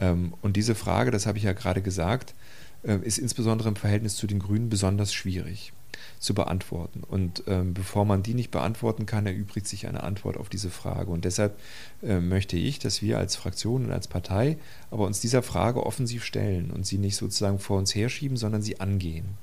Ähm, 0.00 0.34
und 0.42 0.56
diese 0.56 0.74
Frage, 0.74 1.10
das 1.10 1.26
habe 1.26 1.38
ich 1.38 1.44
ja 1.44 1.52
gerade 1.52 1.82
gesagt, 1.82 2.34
äh, 2.82 2.98
ist 3.02 3.18
insbesondere 3.18 3.68
im 3.68 3.76
Verhältnis 3.76 4.16
zu 4.16 4.26
den 4.26 4.38
Grünen 4.38 4.68
besonders 4.68 5.12
schwierig 5.12 5.72
zu 6.18 6.34
beantworten. 6.34 7.02
Und 7.02 7.44
ähm, 7.46 7.74
bevor 7.74 8.04
man 8.04 8.22
die 8.22 8.34
nicht 8.34 8.50
beantworten 8.50 9.06
kann, 9.06 9.26
erübrigt 9.26 9.66
sich 9.66 9.86
eine 9.86 10.02
Antwort 10.02 10.36
auf 10.36 10.48
diese 10.48 10.70
Frage. 10.70 11.10
Und 11.10 11.24
deshalb 11.24 11.58
äh, 12.02 12.20
möchte 12.20 12.56
ich, 12.56 12.78
dass 12.78 13.02
wir 13.02 13.18
als 13.18 13.36
Fraktion 13.36 13.84
und 13.84 13.92
als 13.92 14.08
Partei 14.08 14.56
aber 14.90 15.06
uns 15.06 15.20
dieser 15.20 15.42
Frage 15.42 15.84
offensiv 15.84 16.24
stellen 16.24 16.70
und 16.70 16.86
sie 16.86 16.98
nicht 16.98 17.16
sozusagen 17.16 17.58
vor 17.58 17.78
uns 17.78 17.94
herschieben, 17.94 18.36
sondern 18.36 18.62
sie 18.62 18.80
angehen 18.80 19.36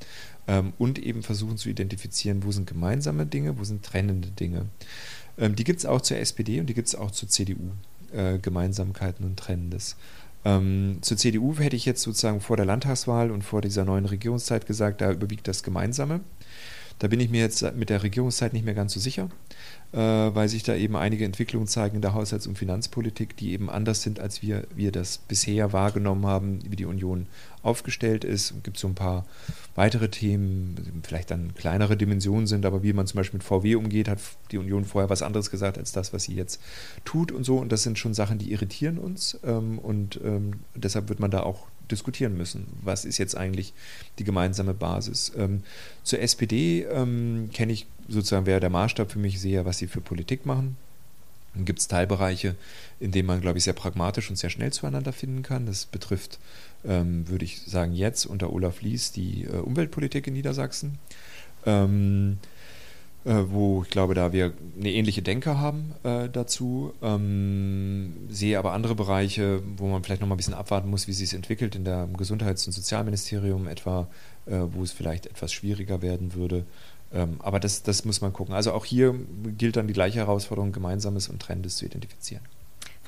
ähm, 0.49 0.73
und 0.79 0.97
eben 0.97 1.21
versuchen 1.21 1.57
zu 1.57 1.69
identifizieren, 1.69 2.43
wo 2.43 2.51
sind 2.51 2.67
gemeinsame 2.67 3.27
Dinge, 3.27 3.59
wo 3.59 3.63
sind 3.63 3.85
trennende 3.85 4.29
Dinge. 4.29 4.65
Ähm, 5.37 5.55
die 5.55 5.63
gibt 5.63 5.79
es 5.79 5.85
auch 5.85 6.01
zur 6.01 6.17
SPD 6.17 6.59
und 6.59 6.65
die 6.65 6.73
gibt 6.73 6.87
es 6.87 6.95
auch 6.95 7.11
zur 7.11 7.29
CDU, 7.29 7.71
äh, 8.11 8.39
Gemeinsamkeiten 8.39 9.25
und 9.25 9.37
Trennendes. 9.37 9.95
Ähm, 10.43 10.97
zur 11.01 11.17
CDU 11.17 11.55
hätte 11.59 11.75
ich 11.75 11.85
jetzt 11.85 12.01
sozusagen 12.01 12.41
vor 12.41 12.57
der 12.57 12.65
Landtagswahl 12.65 13.29
und 13.29 13.43
vor 13.43 13.61
dieser 13.61 13.85
neuen 13.85 14.05
Regierungszeit 14.05 14.65
gesagt, 14.65 15.01
da 15.01 15.11
überwiegt 15.11 15.47
das 15.47 15.61
Gemeinsame. 15.61 16.21
Da 16.97 17.07
bin 17.07 17.19
ich 17.19 17.29
mir 17.29 17.41
jetzt 17.41 17.61
mit 17.75 17.89
der 17.89 18.01
Regierungszeit 18.01 18.51
nicht 18.51 18.65
mehr 18.65 18.73
ganz 18.73 18.93
so 18.93 18.99
sicher, 18.99 19.29
weil 19.91 20.47
sich 20.47 20.61
da 20.61 20.75
eben 20.75 20.95
einige 20.95 21.25
Entwicklungen 21.25 21.67
zeigen 21.67 21.95
in 21.95 22.01
der 22.01 22.13
Haushalts- 22.13 22.45
und 22.45 22.57
Finanzpolitik, 22.57 23.35
die 23.37 23.53
eben 23.53 23.69
anders 23.69 24.03
sind, 24.03 24.19
als 24.19 24.43
wir, 24.43 24.67
wir 24.75 24.91
das 24.91 25.17
bisher 25.17 25.73
wahrgenommen 25.73 26.27
haben, 26.27 26.59
wie 26.69 26.75
die 26.75 26.85
Union 26.85 27.25
aufgestellt 27.63 28.23
ist. 28.23 28.51
Es 28.51 28.63
gibt 28.63 28.77
so 28.77 28.87
ein 28.87 28.95
paar 28.95 29.25
weitere 29.75 30.09
Themen, 30.09 31.01
vielleicht 31.03 31.31
dann 31.31 31.55
kleinere 31.55 31.97
Dimensionen 31.97 32.45
sind, 32.45 32.65
aber 32.65 32.83
wie 32.83 32.93
man 32.93 33.07
zum 33.07 33.17
Beispiel 33.17 33.39
mit 33.39 33.43
VW 33.43 33.75
umgeht, 33.75 34.07
hat 34.07 34.19
die 34.51 34.57
Union 34.57 34.85
vorher 34.85 35.09
was 35.09 35.21
anderes 35.21 35.49
gesagt 35.49 35.77
als 35.77 35.91
das, 35.91 36.13
was 36.13 36.23
sie 36.23 36.35
jetzt 36.35 36.61
tut 37.03 37.31
und 37.31 37.43
so. 37.43 37.57
Und 37.57 37.71
das 37.71 37.83
sind 37.83 37.97
schon 37.97 38.13
Sachen, 38.13 38.37
die 38.37 38.51
irritieren 38.51 38.99
uns. 38.99 39.39
Ähm, 39.43 39.79
und 39.79 40.19
ähm, 40.23 40.59
deshalb 40.75 41.09
wird 41.09 41.19
man 41.19 41.31
da 41.31 41.41
auch 41.41 41.67
diskutieren 41.91 42.37
müssen. 42.37 42.67
Was 42.81 43.05
ist 43.05 43.17
jetzt 43.17 43.35
eigentlich 43.35 43.73
die 44.17 44.23
gemeinsame 44.23 44.73
Basis? 44.73 45.31
Ähm, 45.37 45.63
zur 46.03 46.19
SPD 46.19 46.83
ähm, 46.83 47.49
kenne 47.53 47.73
ich 47.73 47.85
sozusagen, 48.07 48.45
wäre 48.45 48.59
der 48.59 48.69
Maßstab 48.69 49.11
für 49.11 49.19
mich 49.19 49.39
sehr, 49.39 49.65
was 49.65 49.77
sie 49.77 49.87
für 49.87 50.01
Politik 50.01 50.45
machen. 50.45 50.77
Dann 51.53 51.65
gibt 51.65 51.79
es 51.79 51.87
Teilbereiche, 51.87 52.55
in 52.99 53.11
denen 53.11 53.27
man, 53.27 53.41
glaube 53.41 53.57
ich, 53.57 53.63
sehr 53.63 53.73
pragmatisch 53.73 54.29
und 54.29 54.35
sehr 54.35 54.49
schnell 54.49 54.71
zueinander 54.71 55.13
finden 55.13 55.43
kann. 55.43 55.65
Das 55.65 55.85
betrifft, 55.85 56.39
ähm, 56.85 57.27
würde 57.27 57.45
ich 57.45 57.61
sagen, 57.61 57.93
jetzt 57.93 58.25
unter 58.25 58.53
Olaf 58.53 58.81
Lies 58.81 59.11
die 59.11 59.45
äh, 59.45 59.57
Umweltpolitik 59.57 60.27
in 60.27 60.33
Niedersachsen. 60.33 60.99
Ähm, 61.65 62.37
äh, 62.43 62.58
wo 63.25 63.83
ich 63.83 63.89
glaube, 63.89 64.13
da 64.13 64.31
wir 64.31 64.53
eine 64.79 64.91
ähnliche 64.91 65.21
Denke 65.21 65.59
haben 65.59 65.93
äh, 66.03 66.29
dazu. 66.29 66.93
Ähm, 67.01 68.13
sehe 68.29 68.57
aber 68.57 68.73
andere 68.73 68.95
Bereiche, 68.95 69.61
wo 69.77 69.87
man 69.87 70.03
vielleicht 70.03 70.21
noch 70.21 70.27
mal 70.27 70.35
ein 70.35 70.37
bisschen 70.37 70.53
abwarten 70.53 70.89
muss, 70.89 71.07
wie 71.07 71.13
sich 71.13 71.29
es 71.29 71.33
entwickelt 71.33 71.75
in 71.75 71.83
der 71.83 72.07
Gesundheits- 72.17 72.65
und 72.65 72.73
Sozialministerium 72.73 73.67
etwa, 73.67 74.07
äh, 74.45 74.59
wo 74.71 74.83
es 74.83 74.93
vielleicht 74.93 75.25
etwas 75.25 75.51
schwieriger 75.51 76.01
werden 76.01 76.33
würde. 76.33 76.65
Ähm, 77.11 77.37
aber 77.39 77.59
das, 77.59 77.83
das 77.83 78.05
muss 78.05 78.21
man 78.21 78.33
gucken. 78.33 78.53
Also 78.53 78.71
auch 78.71 78.85
hier 78.85 79.15
gilt 79.57 79.75
dann 79.75 79.87
die 79.87 79.93
gleiche 79.93 80.19
Herausforderung, 80.19 80.71
Gemeinsames 80.71 81.27
und 81.27 81.41
Trennendes 81.41 81.77
zu 81.77 81.85
identifizieren. 81.85 82.43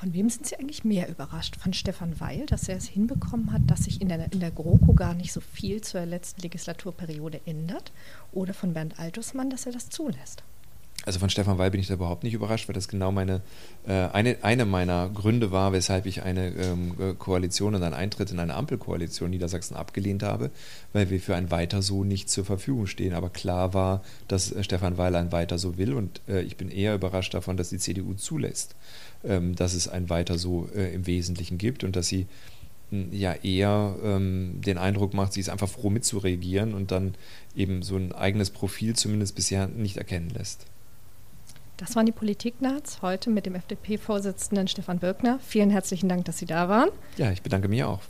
Von 0.02 0.14
wem 0.14 0.28
sind 0.28 0.48
Sie 0.48 0.56
eigentlich 0.56 0.82
mehr 0.82 1.08
überrascht? 1.08 1.54
Von 1.54 1.72
Stefan 1.72 2.18
Weil, 2.18 2.44
dass 2.46 2.68
er 2.68 2.76
es 2.76 2.88
hinbekommen 2.88 3.52
hat, 3.52 3.62
dass 3.68 3.84
sich 3.84 4.00
in 4.00 4.08
der, 4.08 4.32
in 4.32 4.40
der 4.40 4.50
GroKo 4.50 4.94
gar 4.94 5.14
nicht 5.14 5.32
so 5.32 5.40
viel 5.40 5.80
zur 5.80 6.04
letzten 6.04 6.40
Legislaturperiode 6.40 7.40
ändert? 7.46 7.92
Oder 8.32 8.52
von 8.52 8.74
Bernd 8.74 8.98
Altusmann, 8.98 9.48
dass 9.48 9.64
er 9.64 9.70
das 9.70 9.90
zulässt? 9.90 10.42
Also 11.04 11.20
von 11.20 11.30
Stefan 11.30 11.58
Weil 11.58 11.70
bin 11.70 11.80
ich 11.80 11.86
da 11.86 11.94
überhaupt 11.94 12.24
nicht 12.24 12.34
überrascht, 12.34 12.68
weil 12.68 12.74
das 12.74 12.88
genau 12.88 13.12
meine, 13.12 13.42
äh, 13.86 13.92
eine, 13.92 14.38
eine 14.42 14.64
meiner 14.64 15.08
Gründe 15.08 15.52
war, 15.52 15.72
weshalb 15.72 16.06
ich 16.06 16.22
eine 16.22 16.48
ähm, 16.48 16.94
äh, 16.98 17.14
Koalition 17.14 17.76
und 17.76 17.82
einen 17.84 17.94
Eintritt 17.94 18.32
in 18.32 18.40
eine 18.40 18.54
Ampelkoalition 18.54 19.30
Niedersachsen 19.30 19.76
abgelehnt 19.76 20.24
habe, 20.24 20.50
weil 20.92 21.10
wir 21.10 21.20
für 21.20 21.36
ein 21.36 21.52
Weiter 21.52 21.80
so 21.80 22.02
nicht 22.02 22.28
zur 22.28 22.44
Verfügung 22.44 22.88
stehen. 22.88 23.14
Aber 23.14 23.30
klar 23.30 23.72
war, 23.72 24.02
dass 24.26 24.50
äh, 24.50 24.64
Stefan 24.64 24.98
Weil 24.98 25.14
ein 25.14 25.30
Weiter 25.30 25.58
so 25.58 25.78
will 25.78 25.92
und 25.94 26.20
äh, 26.28 26.42
ich 26.42 26.56
bin 26.56 26.70
eher 26.70 26.96
überrascht 26.96 27.34
davon, 27.34 27.56
dass 27.56 27.68
die 27.68 27.78
CDU 27.78 28.14
zulässt 28.14 28.74
ähm, 29.24 29.54
dass 29.54 29.74
es 29.74 29.88
ein 29.88 30.10
Weiter 30.10 30.38
so 30.38 30.68
äh, 30.74 30.94
im 30.94 31.06
Wesentlichen 31.06 31.58
gibt 31.58 31.84
und 31.84 31.96
dass 31.96 32.08
sie 32.08 32.26
hm, 32.90 33.08
ja 33.12 33.34
eher 33.34 33.96
ähm, 34.02 34.60
den 34.64 34.78
Eindruck 34.78 35.14
macht, 35.14 35.32
sie 35.32 35.40
ist 35.40 35.48
einfach 35.48 35.68
froh 35.68 35.90
mitzuregieren 35.90 36.74
und 36.74 36.90
dann 36.90 37.14
eben 37.54 37.82
so 37.82 37.96
ein 37.96 38.12
eigenes 38.12 38.50
Profil 38.50 38.94
zumindest 38.94 39.34
bisher 39.34 39.68
nicht 39.68 39.96
erkennen 39.96 40.30
lässt. 40.30 40.66
Das 41.76 41.96
waren 41.96 42.06
die 42.06 42.12
Politiknats 42.12 43.02
heute 43.02 43.30
mit 43.30 43.46
dem 43.46 43.56
FDP-Vorsitzenden 43.56 44.68
Stefan 44.68 45.00
Birkner. 45.00 45.40
Vielen 45.44 45.70
herzlichen 45.70 46.08
Dank, 46.08 46.24
dass 46.26 46.38
Sie 46.38 46.46
da 46.46 46.68
waren. 46.68 46.90
Ja, 47.16 47.32
ich 47.32 47.42
bedanke 47.42 47.66
mich 47.66 47.82
auch. 47.82 48.02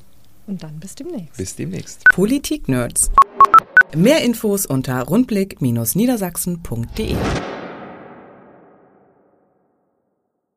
Und 0.47 0.63
dann 0.63 0.79
bis 0.79 0.95
demnächst. 0.95 1.39
Bis 1.39 1.57
demnächst. 1.57 2.05
Politik-Nerds. 2.13 3.11
Mehr 3.97 4.23
Infos 4.23 4.67
unter 4.67 5.01
rundblick-niedersachsen.de 5.03 7.17